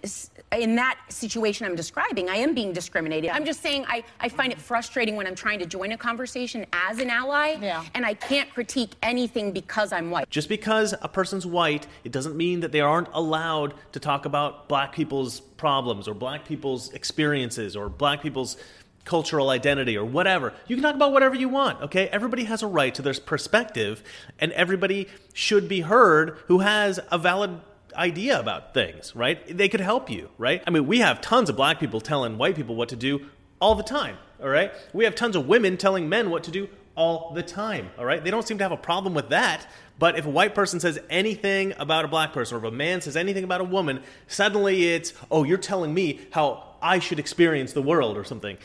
in 0.52 0.76
that 0.76 1.00
situation 1.10 1.66
I'm 1.66 1.76
describing, 1.76 2.30
I 2.30 2.36
am 2.38 2.54
being 2.54 2.74
discriminated. 2.74 3.30
I'm 3.32 3.46
just 3.46 3.62
saying 3.62 3.86
I, 3.88 4.04
I 4.20 4.30
find 4.30 4.52
it 4.52 4.60
frustrating 4.60 5.16
when 5.16 5.28
I'm 5.28 5.36
trying 5.36 5.60
to 5.60 5.66
join 5.66 5.92
a 5.92 5.98
conversation 5.98 6.66
as 6.74 7.00
an 7.00 7.10
ally, 7.10 7.56
and 7.94 8.06
I 8.06 8.14
can't 8.14 8.52
critique 8.54 8.92
anything 9.04 9.52
because 9.52 9.92
I'm 9.92 10.10
white. 10.12 10.30
Just 10.30 10.50
because 10.50 10.94
a 11.02 11.08
person's 11.08 11.46
white, 11.46 11.88
it 12.04 12.12
doesn't 12.12 12.36
mean 12.36 12.62
that 12.62 12.72
they 12.72 12.82
aren't 12.82 13.10
allowed 13.14 13.74
to 13.92 14.00
talk 14.00 14.26
about 14.26 14.68
black 14.68 14.92
people's 14.94 15.40
problems 15.40 16.08
or 16.08 16.14
black 16.14 16.46
people's 16.46 16.92
experiences 16.94 17.76
or 17.76 17.90
black 17.90 18.22
people's 18.22 18.58
cultural 19.06 19.50
identity 19.50 19.98
or 19.98 20.06
whatever. 20.06 20.54
You 20.68 20.76
can 20.76 20.84
talk 20.84 20.96
about 20.96 21.12
whatever 21.12 21.36
you 21.36 21.50
want, 21.50 21.82
okay? 21.82 22.08
Everybody 22.10 22.44
has 22.44 22.62
a 22.62 22.68
right 22.68 22.94
to 22.94 23.02
their 23.02 23.14
perspective 23.14 24.04
and 24.38 24.52
everybody 24.52 25.08
should 25.34 25.68
be 25.68 25.82
heard 25.82 26.38
who 26.46 26.60
has 26.60 27.00
a 27.12 27.18
valid 27.18 27.60
idea 27.94 28.40
about 28.40 28.74
things, 28.74 29.16
right? 29.16 29.58
They 29.58 29.70
could 29.70 29.82
help 29.82 30.10
you, 30.10 30.30
right? 30.38 30.64
I 30.66 30.70
mean, 30.70 30.88
we 30.88 31.00
have 31.00 31.22
tons 31.22 31.50
of 31.50 31.56
black 31.56 31.80
people 31.80 32.02
telling 32.02 32.38
white 32.38 32.56
people 32.56 32.76
what 32.76 32.90
to 32.90 32.96
do 32.96 33.26
all 33.60 33.76
the 33.76 33.84
time, 33.84 34.18
all 34.42 34.50
right? 34.50 34.72
We 34.94 35.04
have 35.06 35.16
tons 35.16 35.36
of 35.36 35.48
women 35.48 35.78
telling 35.78 36.10
men 36.10 36.30
what 36.30 36.44
to 36.46 36.52
do 36.52 36.70
all 36.96 37.32
the 37.34 37.44
time, 37.44 37.90
all 37.98 38.06
right? 38.06 38.24
They 38.24 38.32
don't 38.32 38.48
seem 38.48 38.58
to 38.58 38.64
have 38.64 38.72
a 38.72 38.78
problem 38.78 39.14
with 39.14 39.30
that. 39.30 39.68
But 39.98 40.18
if 40.18 40.26
a 40.26 40.30
white 40.30 40.56
person 40.56 40.80
says 40.80 41.00
anything 41.10 41.74
about 41.78 42.06
a 42.06 42.08
black 42.08 42.34
person, 42.34 42.56
or 42.56 42.60
if 42.60 42.66
a 42.66 42.76
man 42.76 43.02
says 43.02 43.18
anything 43.18 43.44
about 43.44 43.62
a 43.62 43.66
woman, 43.66 44.02
suddenly 44.28 44.90
it's, 44.90 45.14
oh, 45.30 45.44
you're 45.44 45.58
telling 45.58 45.94
me 45.94 46.22
how 46.32 46.64
I 46.82 47.00
should 47.00 47.20
experience 47.20 47.74
the 47.74 47.82
world 47.82 48.18
or 48.18 48.24
something. 48.24 48.58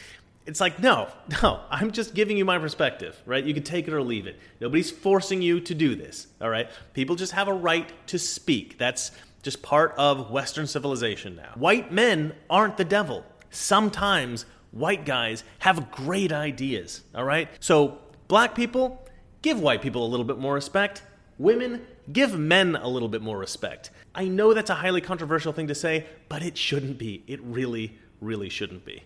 It's 0.46 0.60
like, 0.60 0.78
no, 0.78 1.08
no, 1.42 1.60
I'm 1.70 1.90
just 1.90 2.14
giving 2.14 2.36
you 2.36 2.44
my 2.44 2.58
perspective, 2.58 3.20
right? 3.26 3.44
You 3.44 3.54
can 3.54 3.62
take 3.62 3.88
it 3.88 3.94
or 3.94 4.02
leave 4.02 4.26
it. 4.26 4.38
Nobody's 4.60 4.90
forcing 4.90 5.42
you 5.42 5.60
to 5.60 5.74
do 5.74 5.94
this, 5.94 6.26
all 6.40 6.50
right? 6.50 6.68
People 6.92 7.16
just 7.16 7.32
have 7.32 7.48
a 7.48 7.54
right 7.54 7.90
to 8.08 8.18
speak. 8.18 8.78
That's 8.78 9.10
just 9.42 9.62
part 9.62 9.94
of 9.96 10.30
Western 10.30 10.66
civilization 10.66 11.36
now. 11.36 11.52
White 11.54 11.92
men 11.92 12.34
aren't 12.48 12.76
the 12.76 12.84
devil. 12.84 13.24
Sometimes 13.50 14.46
white 14.70 15.04
guys 15.04 15.44
have 15.60 15.90
great 15.90 16.32
ideas, 16.32 17.02
all 17.14 17.24
right? 17.24 17.48
So, 17.60 17.98
black 18.28 18.54
people, 18.54 19.06
give 19.42 19.60
white 19.60 19.82
people 19.82 20.04
a 20.04 20.08
little 20.08 20.24
bit 20.24 20.38
more 20.38 20.54
respect. 20.54 21.02
Women, 21.38 21.84
give 22.12 22.38
men 22.38 22.76
a 22.76 22.88
little 22.88 23.08
bit 23.08 23.22
more 23.22 23.38
respect. 23.38 23.90
I 24.14 24.26
know 24.28 24.54
that's 24.54 24.70
a 24.70 24.74
highly 24.74 25.00
controversial 25.00 25.52
thing 25.52 25.68
to 25.68 25.74
say, 25.74 26.06
but 26.28 26.42
it 26.42 26.56
shouldn't 26.56 26.98
be. 26.98 27.22
It 27.26 27.40
really, 27.42 27.98
really 28.20 28.48
shouldn't 28.48 28.84
be. 28.84 29.02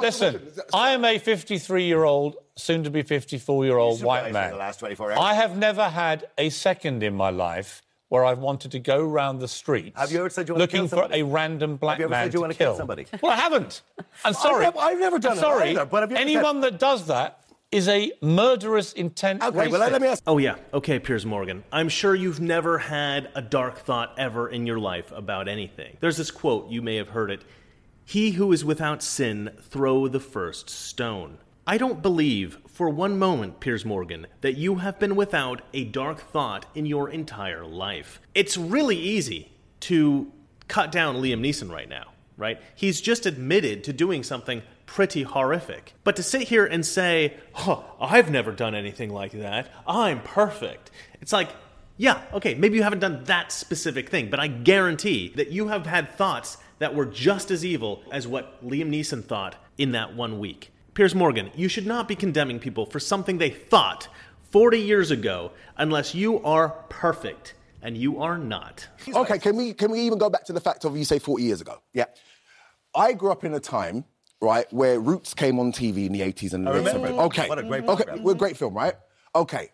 Listen, 0.00 0.40
I 0.72 0.90
am 0.90 1.04
a 1.04 1.18
53 1.18 1.84
year 1.84 2.04
old, 2.04 2.36
soon 2.56 2.84
to 2.84 2.90
be 2.90 3.02
54 3.02 3.64
year 3.64 3.76
old 3.76 4.02
white 4.02 4.32
man. 4.32 4.50
the 4.52 4.56
last 4.56 4.80
24 4.80 5.12
hours. 5.12 5.18
I 5.20 5.34
have 5.34 5.56
never 5.56 5.88
had 5.88 6.28
a 6.38 6.50
second 6.50 7.02
in 7.02 7.14
my 7.14 7.30
life 7.30 7.82
where 8.08 8.24
I've 8.24 8.38
wanted 8.38 8.72
to 8.72 8.78
go 8.78 9.02
round 9.04 9.38
the 9.40 9.48
streets 9.48 9.98
Have 10.00 10.10
you 10.10 10.18
ever 10.20 10.30
said 10.30 10.48
you 10.48 10.54
want 10.54 10.70
to 10.70 10.76
looking 10.78 10.88
kill 10.88 11.06
for 11.06 11.12
a 11.14 11.22
random 11.22 11.76
black 11.76 11.94
Have 11.94 12.00
you 12.00 12.04
ever 12.06 12.10
man 12.10 12.24
said 12.26 12.34
you 12.34 12.40
want 12.40 12.52
to 12.52 12.58
kill 12.58 12.70
kill 12.72 12.76
somebody? 12.78 13.06
Well, 13.22 13.32
I 13.32 13.36
haven't. 13.36 13.82
I'm 14.24 14.32
sorry. 14.32 14.64
never- 14.64 14.78
I've 14.78 14.98
never 14.98 15.18
done 15.18 15.32
I'm 15.32 15.38
it 15.38 15.40
sorry. 15.42 15.70
either, 15.70 15.84
but 15.84 16.00
have 16.02 16.10
said- 16.10 16.20
Anyone 16.20 16.60
that 16.62 16.78
does 16.78 17.06
that 17.08 17.40
is 17.70 17.86
a 17.86 18.10
murderous 18.22 18.94
intent. 18.94 19.42
Okay, 19.42 19.68
well, 19.68 19.78
let 19.80 20.00
me 20.00 20.08
ask. 20.08 20.22
Oh, 20.26 20.38
yeah. 20.38 20.54
Okay, 20.72 20.98
Piers 20.98 21.26
Morgan. 21.26 21.62
I'm 21.70 21.90
sure 21.90 22.14
you've 22.14 22.40
never 22.40 22.78
had 22.78 23.28
a 23.34 23.42
dark 23.42 23.80
thought 23.80 24.14
ever 24.18 24.48
in 24.48 24.66
your 24.66 24.78
life 24.78 25.12
about 25.14 25.48
anything. 25.48 25.98
There's 26.00 26.16
this 26.16 26.30
quote, 26.30 26.70
you 26.70 26.80
may 26.80 26.96
have 26.96 27.08
heard 27.10 27.30
it 27.30 27.42
He 28.08 28.30
who 28.30 28.52
is 28.52 28.64
without 28.64 29.02
sin, 29.02 29.50
throw 29.60 30.08
the 30.08 30.18
first 30.18 30.70
stone. 30.70 31.36
I 31.66 31.76
don't 31.76 32.00
believe 32.00 32.56
for 32.66 32.88
one 32.88 33.18
moment, 33.18 33.60
Piers 33.60 33.84
Morgan, 33.84 34.28
that 34.40 34.56
you 34.56 34.76
have 34.76 34.98
been 34.98 35.14
without 35.14 35.60
a 35.74 35.84
dark 35.84 36.18
thought 36.18 36.64
in 36.74 36.86
your 36.86 37.10
entire 37.10 37.66
life. 37.66 38.18
It's 38.34 38.56
really 38.56 38.96
easy 38.96 39.52
to 39.80 40.32
cut 40.68 40.90
down 40.90 41.16
Liam 41.16 41.40
Neeson 41.40 41.70
right 41.70 41.86
now, 41.86 42.12
right? 42.38 42.58
He's 42.74 43.02
just 43.02 43.26
admitted 43.26 43.84
to 43.84 43.92
doing 43.92 44.22
something 44.22 44.62
pretty 44.86 45.24
horrific. 45.24 45.92
But 46.02 46.16
to 46.16 46.22
sit 46.22 46.48
here 46.48 46.64
and 46.64 46.86
say, 46.86 47.34
oh, 47.56 47.84
I've 48.00 48.30
never 48.30 48.52
done 48.52 48.74
anything 48.74 49.10
like 49.10 49.32
that, 49.32 49.70
I'm 49.86 50.22
perfect, 50.22 50.90
it's 51.20 51.34
like, 51.34 51.50
yeah, 51.98 52.22
okay, 52.32 52.54
maybe 52.54 52.76
you 52.76 52.82
haven't 52.82 53.00
done 53.00 53.24
that 53.24 53.52
specific 53.52 54.08
thing, 54.08 54.30
but 54.30 54.40
I 54.40 54.46
guarantee 54.46 55.32
that 55.36 55.50
you 55.50 55.68
have 55.68 55.84
had 55.86 56.16
thoughts 56.16 56.56
that 56.78 56.94
were 56.94 57.04
just 57.06 57.50
as 57.50 57.64
evil 57.64 58.02
as 58.12 58.26
what 58.26 58.64
Liam 58.66 58.88
Neeson 58.88 59.24
thought 59.24 59.56
in 59.76 59.92
that 59.92 60.14
one 60.14 60.38
week. 60.38 60.72
Piers 60.94 61.14
Morgan, 61.14 61.50
you 61.54 61.68
should 61.68 61.86
not 61.86 62.08
be 62.08 62.14
condemning 62.14 62.58
people 62.58 62.86
for 62.86 62.98
something 63.00 63.38
they 63.38 63.50
thought 63.50 64.08
40 64.50 64.78
years 64.80 65.10
ago 65.10 65.50
unless 65.76 66.14
you 66.14 66.42
are 66.44 66.70
perfect, 66.88 67.54
and 67.82 67.96
you 67.96 68.20
are 68.22 68.38
not. 68.38 68.86
Okay, 69.08 69.38
can 69.38 69.56
we 69.56 69.74
can 69.74 69.90
we 69.90 70.00
even 70.00 70.18
go 70.18 70.30
back 70.30 70.44
to 70.46 70.52
the 70.52 70.60
fact 70.60 70.84
of 70.84 70.96
you 70.96 71.04
say 71.04 71.18
40 71.18 71.44
years 71.44 71.60
ago? 71.60 71.80
Yeah. 71.92 72.06
I 72.94 73.12
grew 73.12 73.30
up 73.30 73.44
in 73.44 73.54
a 73.54 73.60
time, 73.60 74.04
right, 74.40 74.66
where 74.72 74.98
Roots 74.98 75.34
came 75.34 75.58
on 75.60 75.70
TV 75.72 76.06
in 76.06 76.12
the 76.12 76.20
80s 76.22 76.54
and 76.54 76.66
the 76.66 76.70
I 76.70 76.74
70s. 76.78 77.18
Okay. 77.26 77.48
What 77.48 77.58
a 77.58 77.62
great 77.62 77.84
Okay, 77.84 78.04
program. 78.04 78.22
well, 78.24 78.34
great 78.34 78.56
film, 78.56 78.74
right? 78.74 78.94
Okay. 79.34 79.68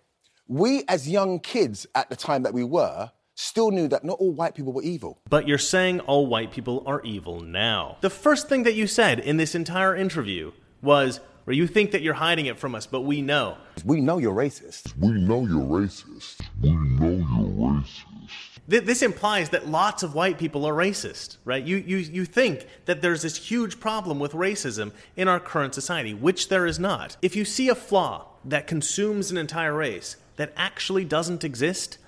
We 0.48 0.84
as 0.88 1.08
young 1.08 1.40
kids 1.40 1.86
at 1.94 2.10
the 2.10 2.16
time 2.16 2.42
that 2.42 2.52
we 2.52 2.64
were 2.64 3.10
still 3.34 3.70
knew 3.70 3.88
that 3.88 4.04
not 4.04 4.18
all 4.20 4.30
white 4.32 4.54
people 4.54 4.72
were 4.72 4.82
evil. 4.82 5.18
But 5.30 5.48
you're 5.48 5.56
saying 5.58 6.00
all 6.00 6.26
white 6.26 6.52
people 6.52 6.82
are 6.86 7.00
evil 7.02 7.40
now. 7.40 7.96
The 8.02 8.10
first 8.10 8.48
thing 8.48 8.62
that 8.64 8.74
you 8.74 8.86
said 8.86 9.18
in 9.20 9.38
this 9.38 9.54
entire 9.54 9.96
interview 9.96 10.52
was, 10.82 11.20
where 11.44 11.56
you 11.56 11.66
think 11.66 11.92
that 11.92 12.02
you're 12.02 12.14
hiding 12.14 12.46
it 12.46 12.58
from 12.58 12.74
us, 12.74 12.86
but 12.86 13.00
we 13.02 13.22
know. 13.22 13.56
We 13.84 14.00
know 14.00 14.18
you're 14.18 14.34
racist. 14.34 14.96
We 14.98 15.12
know 15.12 15.46
you're 15.46 15.62
racist. 15.62 16.40
We 16.62 16.70
know 16.70 17.10
you're 17.10 17.70
racist. 17.70 18.60
Th- 18.70 18.84
This 18.84 19.02
implies 19.02 19.48
that 19.50 19.66
lots 19.68 20.02
of 20.02 20.14
white 20.14 20.38
people 20.38 20.64
are 20.66 20.72
racist, 20.74 21.38
right? 21.44 21.62
You, 21.64 21.76
you, 21.78 21.96
you 21.98 22.24
think 22.24 22.66
that 22.84 23.02
there's 23.02 23.22
this 23.22 23.36
huge 23.36 23.80
problem 23.80 24.18
with 24.18 24.32
racism 24.32 24.92
in 25.16 25.26
our 25.28 25.40
current 25.40 25.74
society, 25.74 26.14
which 26.14 26.48
there 26.50 26.66
is 26.66 26.78
not. 26.78 27.16
If 27.22 27.34
you 27.34 27.44
see 27.44 27.68
a 27.68 27.74
flaw 27.74 28.26
that 28.44 28.66
consumes 28.66 29.30
an 29.30 29.36
entire 29.38 29.74
race 29.74 30.16
that 30.36 30.52
actually 30.56 31.04
doesn't 31.04 31.44
exist, 31.44 31.98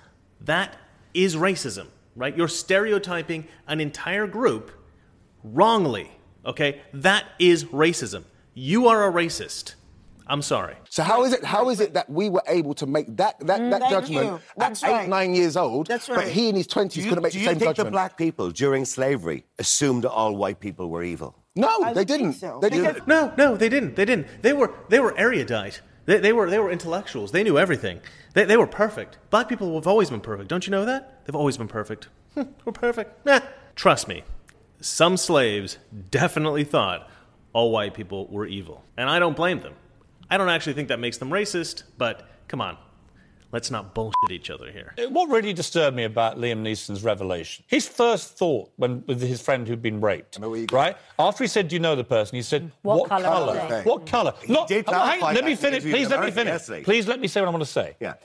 that 0.41 0.75
is 1.13 1.35
racism, 1.35 1.87
right? 2.15 2.35
You're 2.35 2.47
stereotyping 2.47 3.47
an 3.67 3.79
entire 3.79 4.27
group 4.27 4.71
wrongly, 5.43 6.11
okay? 6.45 6.81
That 6.93 7.25
is 7.39 7.65
racism. 7.65 8.23
You 8.53 8.87
are 8.87 9.07
a 9.07 9.11
racist. 9.11 9.75
I'm 10.29 10.41
sorry. 10.41 10.75
So 10.89 11.03
how 11.03 11.23
is 11.23 11.31
it 11.31 11.43
how 11.45 11.69
is 11.69 11.79
it 11.79 11.93
that 11.93 12.09
we 12.09 12.29
were 12.29 12.43
able 12.47 12.73
to 12.75 12.85
make 12.85 13.07
that 13.15 13.39
that, 13.39 13.45
that 13.47 13.59
mm, 13.59 13.79
Thank 13.79 13.89
judgment 13.91 14.25
you. 14.25 14.33
at 14.35 14.41
That's 14.57 14.83
eight, 14.83 14.91
right. 14.91 15.07
nine 15.09 15.33
years 15.33 15.55
old, 15.55 15.87
That's 15.87 16.09
right. 16.09 16.17
but 16.17 16.27
he 16.27 16.49
in 16.49 16.55
his 16.55 16.67
twenties 16.67 17.05
couldn't 17.05 17.23
make 17.23 17.31
do 17.31 17.37
the 17.39 17.43
you 17.43 17.49
same 17.49 17.59
think 17.59 17.69
judgment? 17.69 17.87
the 17.87 17.91
black 17.91 18.17
people 18.17 18.51
during 18.51 18.83
slavery 18.83 19.45
assumed 19.57 20.03
that 20.03 20.11
all 20.11 20.35
white 20.35 20.59
people 20.59 20.89
were 20.89 21.01
evil? 21.01 21.33
No, 21.55 21.93
they 21.93 22.03
didn't. 22.03 22.41
They 22.61 22.69
didn't. 22.69 23.07
No, 23.07 23.33
no, 23.37 23.55
they 23.55 23.69
didn't. 23.69 23.95
They 23.95 24.05
didn't. 24.05 24.27
They 24.41 24.51
were 24.51 24.73
they 24.89 24.99
were 24.99 25.17
erudite. 25.17 25.81
They, 26.07 26.17
they 26.17 26.33
were 26.33 26.49
they 26.49 26.57
were 26.57 26.71
intellectuals. 26.71 27.31
They 27.31 27.43
knew 27.43 27.59
everything. 27.59 27.99
They, 28.33 28.45
they 28.45 28.57
were 28.57 28.65
perfect. 28.65 29.19
Black 29.29 29.47
people 29.47 29.75
have 29.75 29.85
always 29.85 30.09
been 30.09 30.21
perfect. 30.21 30.49
Don't 30.49 30.65
you 30.65 30.71
know 30.71 30.85
that? 30.85 31.23
They've 31.25 31.35
always 31.35 31.57
been 31.57 31.67
perfect. 31.67 32.07
Hmm, 32.33 32.43
we're 32.65 32.73
perfect. 32.73 33.23
Nah. 33.25 33.41
Trust 33.75 34.07
me. 34.07 34.23
Some 34.79 35.17
slaves 35.17 35.77
definitely 36.09 36.63
thought 36.63 37.09
all 37.53 37.71
white 37.71 37.93
people 37.93 38.27
were 38.27 38.45
evil, 38.45 38.83
and 38.95 39.09
I 39.09 39.19
don't 39.19 39.35
blame 39.35 39.59
them. 39.59 39.73
I 40.29 40.37
don't 40.37 40.49
actually 40.49 40.73
think 40.73 40.87
that 40.87 40.99
makes 40.99 41.17
them 41.17 41.29
racist, 41.29 41.83
but 41.97 42.27
come 42.47 42.61
on, 42.61 42.77
let's 43.51 43.71
not 43.71 43.93
bullshit 43.93 44.31
each 44.31 44.49
other 44.49 44.71
here. 44.71 44.93
What 45.09 45.29
really 45.29 45.53
disturbed 45.53 45.95
me 45.95 46.03
about 46.03 46.37
Liam 46.37 46.61
Neeson's 46.61 47.03
revelation, 47.03 47.63
his 47.67 47.87
first 47.87 48.37
thought 48.37 48.71
when 48.77 49.03
with 49.07 49.21
his 49.21 49.41
friend 49.41 49.67
who'd 49.67 49.81
been 49.81 50.01
raped, 50.01 50.37
right? 50.71 50.97
After 51.19 51.43
he 51.43 51.47
said, 51.47 51.67
"Do 51.67 51.75
you 51.75 51.79
know 51.79 51.95
the 51.95 52.03
person?" 52.03 52.35
He 52.35 52.41
said, 52.41 52.71
What 52.81 52.99
"What, 52.99 53.09
colour 53.09 53.23
colour? 53.23 53.59
are 53.59 53.69
they?" 53.69 53.81
What 53.83 54.05
color?" 54.05 54.33
He 54.43 54.53
Not- 54.53 54.67
did 54.67 54.85
oh, 54.87 54.93
hang- 54.93 55.21
let 55.21 55.45
me 55.45 55.55
finish. 55.55 55.83
Please 55.83 56.09
let 56.09 56.21
me 56.23 56.31
finish. 56.31 56.51
Yesterday. 56.53 56.83
Please 56.83 57.07
let 57.07 57.19
me 57.19 57.27
say 57.27 57.41
what 57.41 57.47
I 57.47 57.51
want 57.51 57.63
to 57.63 57.69
say. 57.69 57.95
Yeah. 57.99 58.15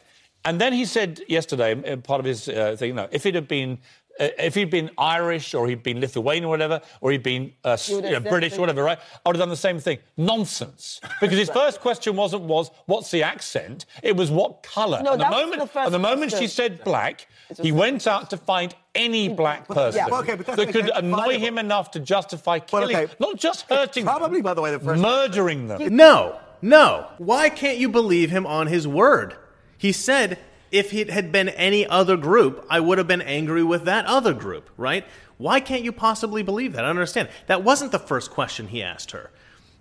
And 0.44 0.60
then 0.60 0.72
he 0.72 0.84
said 0.86 1.20
yesterday, 1.28 1.92
uh, 1.92 1.96
part 1.98 2.18
of 2.18 2.24
his 2.26 2.48
uh, 2.48 2.74
thing, 2.76 2.96
no, 2.96 3.08
if 3.12 3.26
it 3.26 3.34
had 3.34 3.46
been. 3.48 3.78
Uh, 4.20 4.28
if 4.38 4.54
he'd 4.54 4.68
been 4.70 4.90
Irish 4.98 5.54
or 5.54 5.66
he'd 5.68 5.82
been 5.82 5.98
Lithuanian 6.00 6.44
or 6.44 6.48
whatever, 6.48 6.80
or 7.00 7.12
he'd 7.12 7.22
been 7.22 7.52
uh, 7.64 7.70
s- 7.70 7.88
You 7.88 8.02
know, 8.02 8.20
British 8.20 8.56
or 8.58 8.60
whatever, 8.60 8.82
right? 8.84 8.98
I 9.24 9.28
would 9.28 9.36
have 9.36 9.40
done 9.42 9.48
the 9.48 9.56
same 9.56 9.78
thing. 9.78 9.98
Nonsense. 10.18 11.00
Because 11.20 11.38
his 11.38 11.48
first 11.60 11.80
question 11.80 12.14
wasn't 12.16 12.42
was 12.42 12.70
what's 12.86 13.10
the 13.10 13.22
accent? 13.22 13.86
It 14.02 14.16
was 14.16 14.30
what 14.30 14.62
colour. 14.62 15.00
No, 15.02 15.12
and 15.12 15.20
the 15.20 15.24
that 15.24 15.32
was 15.32 15.40
moment, 15.42 15.60
the 15.62 15.66
first 15.66 15.86
and 15.86 15.94
the 15.94 15.98
moment 15.98 16.32
she 16.32 16.46
said 16.46 16.84
black, 16.84 17.26
he 17.60 17.72
went 17.72 18.06
out 18.06 18.30
to 18.30 18.36
find 18.36 18.74
any 18.94 19.28
black 19.30 19.66
person 19.68 20.04
Yeah. 20.08 20.18
Okay, 20.18 20.34
that 20.36 20.68
could 20.72 20.90
annoy 20.94 21.38
him 21.38 21.56
enough 21.58 21.90
to 21.92 22.00
justify 22.00 22.58
Well, 22.70 22.82
killing, 22.82 22.96
okay. 23.04 23.12
not 23.18 23.36
just 23.38 23.62
hurting 23.68 24.04
Probably, 24.04 24.38
them, 24.40 24.42
by 24.44 24.54
the 24.54 24.60
way, 24.60 24.70
the 24.72 24.78
first. 24.80 25.00
murdering 25.00 25.68
them. 25.68 25.96
No, 25.96 26.38
no. 26.60 27.06
Why 27.18 27.48
can't 27.48 27.78
you 27.78 27.88
believe 27.88 28.30
him 28.30 28.46
on 28.46 28.66
his 28.66 28.86
word? 28.86 29.36
He 29.78 29.90
said, 29.92 30.38
if 30.72 30.92
it 30.94 31.10
had 31.10 31.30
been 31.30 31.50
any 31.50 31.86
other 31.86 32.16
group, 32.16 32.66
I 32.68 32.80
would 32.80 32.98
have 32.98 33.06
been 33.06 33.22
angry 33.22 33.62
with 33.62 33.84
that 33.84 34.06
other 34.06 34.32
group, 34.32 34.68
right? 34.76 35.04
Why 35.36 35.60
can't 35.60 35.82
you 35.82 35.92
possibly 35.92 36.42
believe 36.42 36.72
that? 36.72 36.80
I 36.84 36.88
don't 36.88 36.96
understand. 36.96 37.28
That 37.46 37.62
wasn't 37.62 37.92
the 37.92 37.98
first 37.98 38.30
question 38.30 38.68
he 38.68 38.82
asked 38.82 39.10
her. 39.10 39.30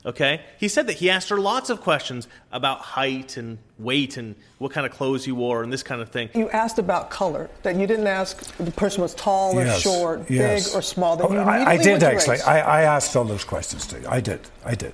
Okay? 0.06 0.42
He 0.58 0.68
said 0.68 0.88
that 0.88 0.94
he 0.94 1.10
asked 1.10 1.30
her 1.30 1.40
lots 1.40 1.70
of 1.70 1.82
questions 1.82 2.28
about 2.52 2.80
height 2.80 3.38
and 3.38 3.60
weight 3.78 4.18
and 4.18 4.36
what 4.58 4.72
kind 4.72 4.86
of 4.86 4.92
clothes 4.92 5.28
you 5.28 5.36
wore 5.36 5.64
and 5.64 5.72
this 5.72 5.84
kind 5.84 6.02
of 6.02 6.10
thing. 6.10 6.30
You 6.34 6.50
asked 6.50 6.80
about 6.80 7.10
color, 7.12 7.50
that 7.62 7.76
you 7.76 7.86
didn't 7.88 8.08
ask 8.08 8.42
if 8.42 8.58
the 8.58 8.72
person 8.72 9.02
was 9.04 9.14
tall 9.14 9.58
or 9.58 9.64
Yes, 9.64 9.82
short, 9.82 10.30
yes. 10.30 10.70
big 10.70 10.76
or 10.76 10.82
small. 10.82 11.16
That 11.18 11.28
Oh, 11.28 11.34
you 11.34 11.40
I, 11.40 11.72
I 11.72 11.78
did 11.78 12.04
actually. 12.04 12.42
I, 12.42 12.82
I 12.82 12.82
asked 12.82 13.16
all 13.16 13.24
those 13.24 13.44
questions 13.44 13.86
to 13.88 14.00
you. 14.00 14.08
I 14.10 14.20
did. 14.20 14.42
I 14.66 14.76
did. 14.76 14.94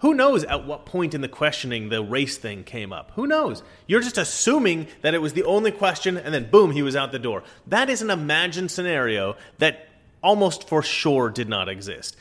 Who 0.00 0.12
knows 0.12 0.44
at 0.44 0.66
what 0.66 0.84
point 0.84 1.14
in 1.14 1.22
the 1.22 1.28
questioning 1.28 1.88
the 1.88 2.02
race 2.02 2.36
thing 2.36 2.64
came 2.64 2.92
up? 2.92 3.12
Who 3.14 3.26
knows? 3.26 3.62
You're 3.86 4.02
just 4.02 4.18
assuming 4.18 4.88
that 5.00 5.14
it 5.14 5.22
was 5.22 5.32
the 5.32 5.44
only 5.44 5.70
question 5.70 6.18
and 6.18 6.34
then 6.34 6.50
boom, 6.50 6.72
he 6.72 6.82
was 6.82 6.94
out 6.94 7.12
the 7.12 7.18
door. 7.18 7.42
That 7.66 7.88
is 7.88 8.02
an 8.02 8.10
imagined 8.10 8.70
scenario 8.70 9.36
that 9.58 9.88
almost 10.22 10.68
for 10.68 10.82
sure 10.82 11.30
did 11.30 11.48
not 11.48 11.68
exist. 11.68 12.16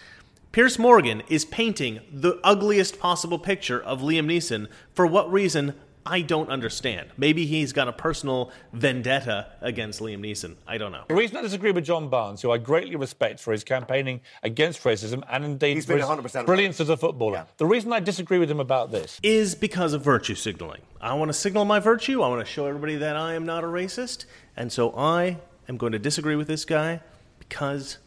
Piers 0.53 0.79
Morgan 0.79 1.21
is 1.27 1.43
painting 1.43 1.99
the 2.13 2.39
ugliest 2.41 2.97
possible 2.97 3.37
picture 3.37 3.81
of 3.81 3.99
Liam 3.99 4.27
Neeson 4.27 4.69
for 4.93 5.05
what 5.05 5.29
reason? 5.29 5.73
I 6.07 6.21
don't 6.21 6.49
understand. 6.49 7.09
Maybe 7.17 7.47
he's 7.47 7.73
got 7.73 7.87
a 7.87 7.93
personal 7.93 8.51
vendetta 8.73 9.47
against 9.61 10.01
Liam 10.01 10.19
Neeson. 10.19 10.55
I 10.67 10.77
don't 10.77 10.91
know. 10.91 11.03
The 11.07 11.15
reason 11.15 11.35
I 11.37 11.41
disagree 11.41 11.71
with 11.71 11.83
John 11.83 12.09
Barnes, 12.09 12.43
who 12.43 12.51
I 12.51 12.59
greatly 12.59 12.95
respect 12.95 13.39
for 13.39 13.51
his 13.51 13.63
campaigning 13.63 14.21
against 14.43 14.83
racism 14.83 15.23
and 15.29 15.43
indeed 15.43 15.73
He's 15.73 15.85
for 15.85 15.93
been 15.93 16.01
his 16.01 16.07
100% 16.07 16.45
brilliance 16.45 16.79
as 16.79 16.89
a 16.89 16.97
footballer, 16.97 17.47
the 17.57 17.65
reason 17.65 17.91
I 17.91 18.01
disagree 18.01 18.37
with 18.37 18.51
him 18.51 18.59
about 18.59 18.91
this 18.91 19.19
is 19.23 19.55
because 19.55 19.93
of 19.93 20.03
virtue 20.03 20.35
signaling. 20.35 20.81
I 21.01 21.13
want 21.15 21.29
to 21.29 21.33
signal 21.33 21.65
my 21.65 21.79
virtue. 21.79 22.21
I 22.21 22.27
want 22.27 22.45
to 22.45 22.51
show 22.51 22.67
everybody 22.67 22.97
that 22.97 23.15
I 23.15 23.33
am 23.33 23.45
not 23.45 23.63
a 23.63 23.67
racist. 23.67 24.25
And 24.55 24.71
so 24.71 24.95
I 24.95 25.39
am 25.67 25.77
going 25.77 25.93
to 25.93 25.99
disagree 25.99 26.35
with 26.35 26.47
this 26.47 26.65
guy 26.65 27.01
because 27.39 27.97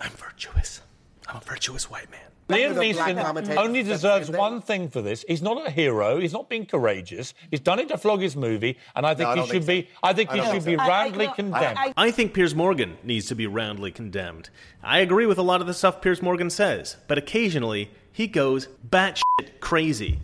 I'm 0.00 0.12
virtuous. 0.12 0.80
I'm 1.28 1.36
a 1.36 1.40
virtuous 1.40 1.88
white 1.88 2.10
man. 2.10 2.20
Liam 2.48 2.70
With 2.76 2.96
Neeson 2.96 3.56
only 3.56 3.82
deserves 3.82 4.26
the 4.26 4.32
same 4.32 4.32
thing. 4.32 4.40
one 4.40 4.60
thing 4.60 4.88
for 4.90 5.00
this. 5.00 5.24
He's 5.26 5.40
not 5.42 5.66
a 5.66 5.70
hero. 5.70 6.18
He's 6.18 6.32
not 6.32 6.48
being 6.50 6.66
courageous. 6.66 7.32
He's 7.50 7.60
done 7.60 7.78
it 7.78 7.88
to 7.88 7.96
flog 7.96 8.20
his 8.20 8.36
movie, 8.36 8.76
and 8.94 9.06
I 9.06 9.14
think 9.14 9.28
No, 9.28 9.34
he 9.34 9.36
don't 9.40 9.46
should 9.48 9.64
think 9.64 9.86
be. 9.86 9.90
I 10.02 10.12
think 10.12 10.30
I 10.30 10.34
he 10.36 10.40
should 10.42 10.50
think 10.52 10.64
be 10.64 10.76
roundly 10.76 11.26
I- 11.26 11.30
I- 11.30 11.34
condemned. 11.34 11.78
I- 11.78 11.94
I 11.96 12.10
think 12.10 12.34
Piers 12.34 12.54
Morgan 12.54 12.98
needs 13.04 13.26
to 13.28 13.34
be 13.34 13.46
roundly 13.46 13.90
condemned. 13.90 14.50
I 14.82 14.98
agree 14.98 15.24
with 15.26 15.38
a 15.38 15.42
lot 15.42 15.60
of 15.60 15.66
the 15.66 15.74
stuff 15.74 16.02
Piers 16.02 16.20
Morgan 16.20 16.50
says, 16.50 16.96
but 17.08 17.16
occasionally 17.16 17.90
he 18.12 18.26
goes 18.26 18.68
batshit 18.86 19.22
crazy. 19.60 20.18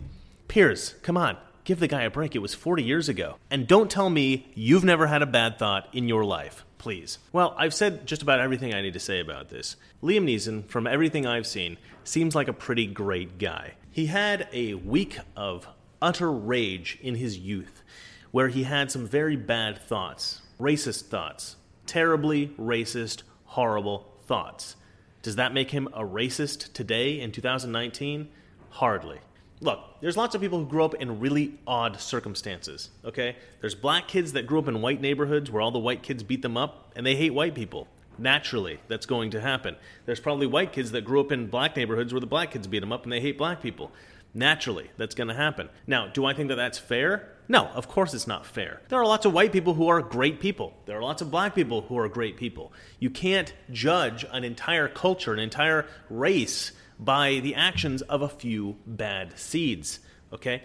Piers, 0.47 0.95
come 1.01 1.17
on, 1.17 1.37
give 1.69 1.79
the 1.79 1.87
guy 1.87 2.01
a 2.01 2.09
break. 2.09 2.35
It 2.35 2.39
was 2.39 2.55
40 2.55 2.81
years 2.81 3.09
ago. 3.09 3.35
And 3.51 3.67
don't 3.67 3.91
tell 3.91 4.09
me 4.09 4.47
you've 4.55 4.83
never 4.83 5.05
had 5.05 5.21
a 5.21 5.27
bad 5.27 5.59
thought 5.59 5.87
in 5.93 6.07
your 6.07 6.25
life, 6.25 6.65
please. 6.79 7.19
Well, 7.31 7.53
I've 7.59 7.75
said 7.75 8.07
just 8.07 8.23
about 8.23 8.39
everything 8.39 8.73
I 8.73 8.81
need 8.81 8.93
to 8.93 8.99
say 8.99 9.19
about 9.19 9.49
this. 9.49 9.75
Liam 10.01 10.23
Neeson, 10.23 10.67
from 10.67 10.87
everything 10.87 11.27
I've 11.27 11.45
seen, 11.45 11.77
seems 12.03 12.33
like 12.33 12.47
a 12.47 12.53
pretty 12.53 12.87
great 12.87 13.37
guy. 13.37 13.73
He 13.91 14.07
had 14.07 14.47
a 14.51 14.73
week 14.73 15.19
of 15.37 15.67
utter 16.01 16.31
rage 16.31 16.97
in 17.03 17.13
his 17.13 17.37
youth 17.37 17.83
where 18.31 18.47
he 18.47 18.63
had 18.63 18.89
some 18.89 19.05
very 19.05 19.35
bad 19.35 19.77
thoughts, 19.77 20.41
racist 20.59 21.03
thoughts, 21.03 21.55
terribly 21.85 22.47
racist, 22.59 23.21
horrible 23.45 24.07
thoughts. 24.25 24.75
Does 25.21 25.35
that 25.35 25.53
make 25.53 25.69
him 25.69 25.87
a 25.93 26.01
racist 26.01 26.73
today 26.73 27.19
in 27.19 27.31
2019? 27.31 28.27
Hardly. 28.71 29.19
Look, 29.61 29.79
there's 29.99 30.15
lots 30.15 30.35
of 30.35 30.41
people 30.41 30.59
who 30.59 30.65
grew 30.65 30.85
up 30.85 30.93
in 30.95 31.19
really 31.19 31.55
odd 31.67 31.99
circumstances, 31.99 32.89
okay? 33.03 33.35
There's 33.59 33.75
black 33.75 34.07
kids 34.07 34.33
that 34.33 34.47
grew 34.47 34.59
up 34.59 34.69
in 34.69 34.81
white 34.81 35.01
neighborhoods 35.01 35.51
where 35.51 35.61
all 35.61 35.71
the 35.71 35.79
white 35.79 36.01
kids 36.01 36.23
beat 36.23 36.41
them 36.41 36.55
up 36.55 36.93
and 36.95 37.05
they 37.05 37.15
hate 37.15 37.33
white 37.33 37.55
people. 37.55 37.87
Naturally, 38.17 38.79
that's 38.87 39.05
going 39.05 39.31
to 39.31 39.41
happen. 39.41 39.75
There's 40.05 40.19
probably 40.19 40.47
white 40.47 40.71
kids 40.71 40.91
that 40.91 41.03
grew 41.03 41.19
up 41.19 41.31
in 41.31 41.47
black 41.47 41.75
neighborhoods 41.75 42.13
where 42.13 42.19
the 42.21 42.27
black 42.27 42.51
kids 42.51 42.67
beat 42.67 42.79
them 42.79 42.93
up 42.93 43.03
and 43.03 43.11
they 43.11 43.19
hate 43.19 43.37
black 43.37 43.61
people. 43.61 43.91
Naturally, 44.33 44.91
that's 44.97 45.15
going 45.15 45.27
to 45.27 45.33
happen. 45.33 45.69
Now, 45.87 46.07
do 46.07 46.25
I 46.25 46.33
think 46.33 46.49
that 46.49 46.55
that's 46.55 46.77
fair? 46.77 47.29
No, 47.47 47.65
of 47.67 47.87
course 47.87 48.13
it's 48.13 48.27
not 48.27 48.45
fair. 48.45 48.81
There 48.89 48.99
are 48.99 49.05
lots 49.05 49.25
of 49.25 49.33
white 49.33 49.51
people 49.51 49.73
who 49.73 49.87
are 49.87 50.01
great 50.01 50.39
people. 50.39 50.73
There 50.85 50.97
are 50.97 51.01
lots 51.01 51.21
of 51.21 51.31
black 51.31 51.55
people 51.55 51.81
who 51.81 51.97
are 51.97 52.07
great 52.07 52.37
people. 52.37 52.71
You 52.99 53.09
can't 53.09 53.51
judge 53.71 54.25
an 54.31 54.43
entire 54.43 54.87
culture, 54.87 55.33
an 55.33 55.39
entire 55.39 55.87
race, 56.09 56.71
by 56.99 57.39
the 57.39 57.55
actions 57.55 58.01
of 58.03 58.21
a 58.21 58.29
few 58.29 58.75
bad 58.85 59.39
seeds, 59.39 59.99
okay? 60.33 60.61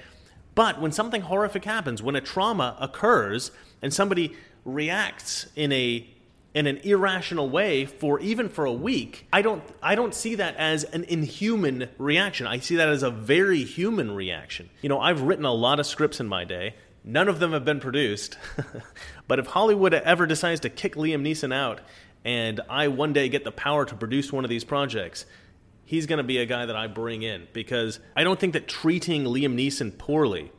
But 0.55 0.81
when 0.81 0.92
something 0.92 1.23
horrific 1.23 1.64
happens, 1.64 2.03
when 2.03 2.16
a 2.16 2.20
trauma 2.20 2.77
occurs 2.81 3.51
and 3.83 3.92
somebody 3.92 4.37
reacts 4.64 5.47
in 5.57 5.73
a 5.73 6.09
in 6.55 6.68
an 6.68 6.77
irrational 6.79 7.51
way 7.51 7.85
for 7.85 8.20
even 8.20 8.49
for 8.49 8.64
a 8.64 8.73
week, 8.73 9.27
I 9.33 9.42
don't 9.42 9.62
I 9.83 9.97
don't 9.97 10.14
see 10.14 10.37
that 10.37 10.57
as 10.57 10.85
an 10.85 11.05
inhuman 11.05 11.88
reaction. 11.99 12.47
I 12.47 12.61
see 12.61 12.77
that 12.77 12.88
as 12.88 13.03
a 13.03 13.11
very 13.11 13.64
human 13.64 14.12
reaction. 14.14 14.70
You 14.81 14.88
know, 14.88 15.01
I've 15.01 15.23
written 15.23 15.44
a 15.44 15.53
lot 15.53 15.81
of 15.81 15.87
scripts 15.87 16.20
in 16.20 16.29
my 16.29 16.44
day. 16.44 16.75
None 17.03 17.29
of 17.29 17.38
them 17.38 17.53
have 17.53 17.64
been 17.64 17.81
produced. 17.81 18.38
but 19.29 19.38
if 19.38 19.47
Hollywood 19.47 19.92
ever 19.92 20.27
decides 20.27 20.61
to 20.61 20.70
kick 20.70 20.94
Liam 20.94 21.23
Neeson 21.23 21.53
out 21.53 21.81
and 22.25 22.61
I 22.70 22.88
one 22.88 23.12
day 23.12 23.29
get 23.29 23.44
the 23.44 23.53
power 23.53 23.85
to 23.85 23.94
produce 23.94 24.33
one 24.33 24.44
of 24.44 24.49
these 24.49 24.64
projects, 24.64 25.27
he's 25.85 26.07
going 26.07 26.18
to 26.18 26.25
be 26.25 26.38
a 26.38 26.47
guy 26.47 26.66
that 26.66 26.77
I 26.77 26.87
bring 26.87 27.23
in 27.23 27.47
because 27.53 28.01
I 28.16 28.25
don't 28.25 28.38
think 28.38 28.53
that 28.53 28.68
treating 28.68 29.25
Liam 29.25 29.55
Neeson 29.55 29.97
poorly 29.97 30.51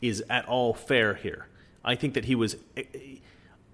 is 0.00 0.22
at 0.30 0.46
all 0.46 0.74
fair 0.74 1.14
here. 1.14 1.46
I 1.84 1.94
think 1.94 2.14
that 2.14 2.26
he 2.26 2.34
was 2.34 2.56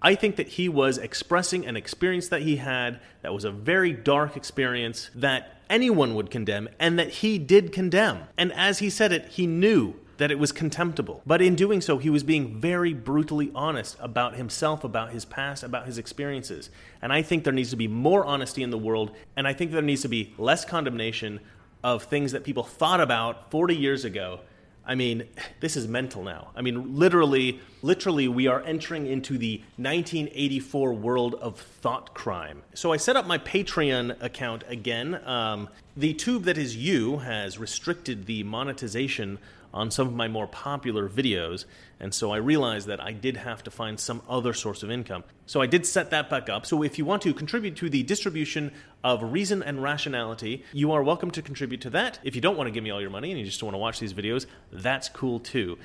I 0.01 0.15
think 0.15 0.37
that 0.37 0.49
he 0.49 0.69
was 0.69 0.99
expressing 0.99 1.67
an 1.67 1.77
experience 1.77 2.29
that 2.29 2.43
he 2.43 2.57
had 2.57 3.01
that 3.23 3.33
was 3.33 3.45
a 3.45 3.51
very 3.51 3.93
dark 3.93 4.37
experience 4.37 5.11
that 5.15 5.63
anyone 5.71 6.15
would 6.15 6.31
condemn 6.31 6.69
and 6.79 6.99
that 6.99 7.09
he 7.09 7.39
did 7.39 7.73
condemn. 7.73 8.25
And 8.37 8.53
as 8.53 8.81
he 8.81 8.91
said 8.91 9.13
it, 9.13 9.29
he 9.29 9.47
knew 9.47 9.95
that 10.17 10.31
it 10.31 10.39
was 10.39 10.53
contemptible. 10.53 11.23
But 11.27 11.43
in 11.43 11.55
doing 11.55 11.81
so, 11.81 11.99
he 11.99 12.11
was 12.11 12.23
being 12.23 12.61
very 12.61 12.93
brutally 12.93 13.51
honest 13.55 13.97
about 14.01 14.37
himself, 14.37 14.85
about 14.85 15.11
his 15.11 15.25
past, 15.25 15.63
about 15.63 15.87
his 15.87 15.99
experiences. 15.99 16.71
And 17.03 17.13
I 17.13 17.23
think 17.23 17.45
there 17.45 17.53
needs 17.53 17.71
to 17.71 17.77
be 17.77 17.89
more 17.89 18.25
honesty 18.25 18.63
in 18.63 18.71
the 18.71 18.79
world, 18.79 19.11
and 19.37 19.47
I 19.47 19.53
think 19.53 19.73
there 19.73 19.83
needs 19.83 20.03
to 20.03 20.09
be 20.09 20.35
less 20.39 20.65
condemnation 20.65 21.41
of 21.83 22.05
things 22.05 22.33
that 22.33 22.45
people 22.45 22.63
thought 22.63 23.01
about 23.01 23.51
40 23.51 23.77
years 23.77 24.05
ago. 24.05 24.41
I 24.87 24.95
mean, 24.95 25.25
this 25.61 25.77
is 25.77 25.89
mental 25.89 26.23
now. 26.23 26.51
I 26.57 26.63
mean, 26.63 26.97
literally, 26.97 27.61
literally, 27.83 28.29
we 28.29 28.47
are 28.47 28.63
entering 28.63 29.07
into 29.07 29.39
the 29.39 29.59
1984 29.77 30.93
world 30.95 31.35
of 31.37 31.59
thought 31.59 32.15
crime. 32.15 32.63
So 32.75 32.93
I 32.93 32.97
set 32.97 33.17
up 33.17 33.27
my 33.27 33.39
Patreon 33.39 34.23
account 34.23 34.65
again. 34.69 35.21
Um, 35.27 35.69
the 35.97 36.15
tube 36.15 36.45
that 36.45 36.59
is 36.59 36.77
you 36.77 37.19
has 37.19 37.59
restricted 37.59 38.27
the 38.27 38.43
monetization 38.45 39.39
on 39.75 39.91
some 39.91 40.07
of 40.07 40.15
my 40.15 40.29
more 40.29 40.47
popular 40.47 41.09
videos, 41.09 41.67
and 42.01 42.15
so 42.15 42.31
I 42.31 42.37
realized 42.37 42.87
that 42.87 43.01
I 43.01 43.13
did 43.13 43.37
have 43.37 43.65
to 43.65 43.71
find 43.71 43.99
some 43.99 44.23
other 44.29 44.55
source 44.55 44.83
of 44.83 44.91
income. 44.91 45.25
So 45.47 45.61
I 45.61 45.67
did 45.67 45.85
set 45.85 46.11
that 46.11 46.31
back 46.31 46.49
up. 46.49 46.65
So 46.65 46.83
if 46.83 46.97
you 46.97 47.05
want 47.05 47.23
to 47.23 47.35
contribute 47.35 47.77
to 47.77 47.91
the 47.91 48.05
distribution 48.05 48.73
of 49.03 49.23
reason 49.23 49.63
and 49.63 49.83
rationality, 49.83 50.65
you 50.73 50.93
are 50.93 51.03
welcome 51.03 51.31
to 51.33 51.43
contribute 51.43 51.83
to 51.83 51.91
that. 51.91 52.21
If 52.23 52.35
you 52.35 52.41
don't 52.41 52.57
want 52.57 52.69
to 52.69 52.71
give 52.71 52.85
me 52.85 52.91
all 52.91 53.01
your 53.01 53.11
money 53.11 53.31
and 53.31 53.39
you 53.39 53.45
just 53.45 53.63
want 53.63 53.75
to 53.75 53.79
watch 53.79 53.99
these 53.99 54.15
videos, 54.15 54.47
that's 54.73 55.09
cool 55.09 55.41
too. 55.41 55.77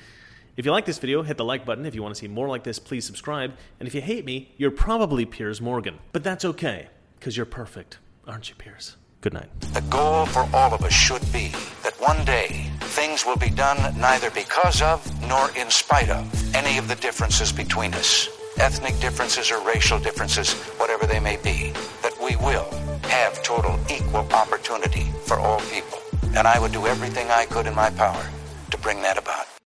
If 0.56 0.64
you 0.64 0.72
like 0.72 0.84
this 0.84 0.98
video, 0.98 1.22
hit 1.22 1.36
the 1.36 1.44
like 1.44 1.64
button. 1.64 1.84
If 1.84 1.94
you 1.94 2.02
want 2.02 2.14
to 2.14 2.20
see 2.20 2.28
more 2.28 2.48
like 2.48 2.64
this, 2.64 2.78
please 2.78 3.04
subscribe. 3.04 3.54
And 3.78 3.86
if 3.88 3.94
you 3.94 4.00
hate 4.00 4.24
me, 4.24 4.54
you're 4.56 4.70
probably 4.70 5.24
Piers 5.24 5.60
Morgan. 5.60 5.98
But 6.12 6.22
that's 6.22 6.44
okay, 6.44 6.88
because 7.18 7.36
you're 7.36 7.46
perfect, 7.46 7.98
aren't 8.26 8.48
you, 8.48 8.54
Piers? 8.56 8.96
Good 9.20 9.34
night. 9.34 9.48
The 9.72 9.80
goal 9.82 10.26
for 10.26 10.48
all 10.54 10.72
of 10.72 10.82
us 10.82 10.92
should 10.92 11.20
be 11.32 11.48
that 11.82 11.94
one 11.98 12.24
day 12.24 12.69
things 12.90 13.24
will 13.24 13.36
be 13.36 13.50
done 13.50 13.78
neither 13.98 14.30
because 14.30 14.82
of 14.82 14.98
nor 15.28 15.50
in 15.56 15.70
spite 15.70 16.10
of 16.10 16.24
any 16.54 16.78
of 16.78 16.88
the 16.88 16.96
differences 16.96 17.52
between 17.52 17.94
us 17.94 18.28
ethnic 18.60 18.98
differences 19.00 19.50
or 19.50 19.60
racial 19.66 19.98
differences, 19.98 20.52
whatever 20.78 21.06
they 21.06 21.18
may 21.18 21.36
be, 21.38 21.72
that 22.02 22.12
we 22.22 22.36
will 22.36 22.68
have 23.04 23.42
total 23.42 23.78
equal 23.90 24.26
opportunity 24.32 25.10
for 25.24 25.38
all 25.38 25.60
people. 25.72 25.98
And 26.36 26.46
I 26.46 26.60
would 26.60 26.72
do 26.72 26.86
everything 26.86 27.28
I 27.30 27.46
could 27.46 27.66
in 27.66 27.74
my 27.74 27.90
power 27.90 28.24
to 28.70 28.78
bring 28.78 29.00
that 29.02 29.18
about. 29.18 29.59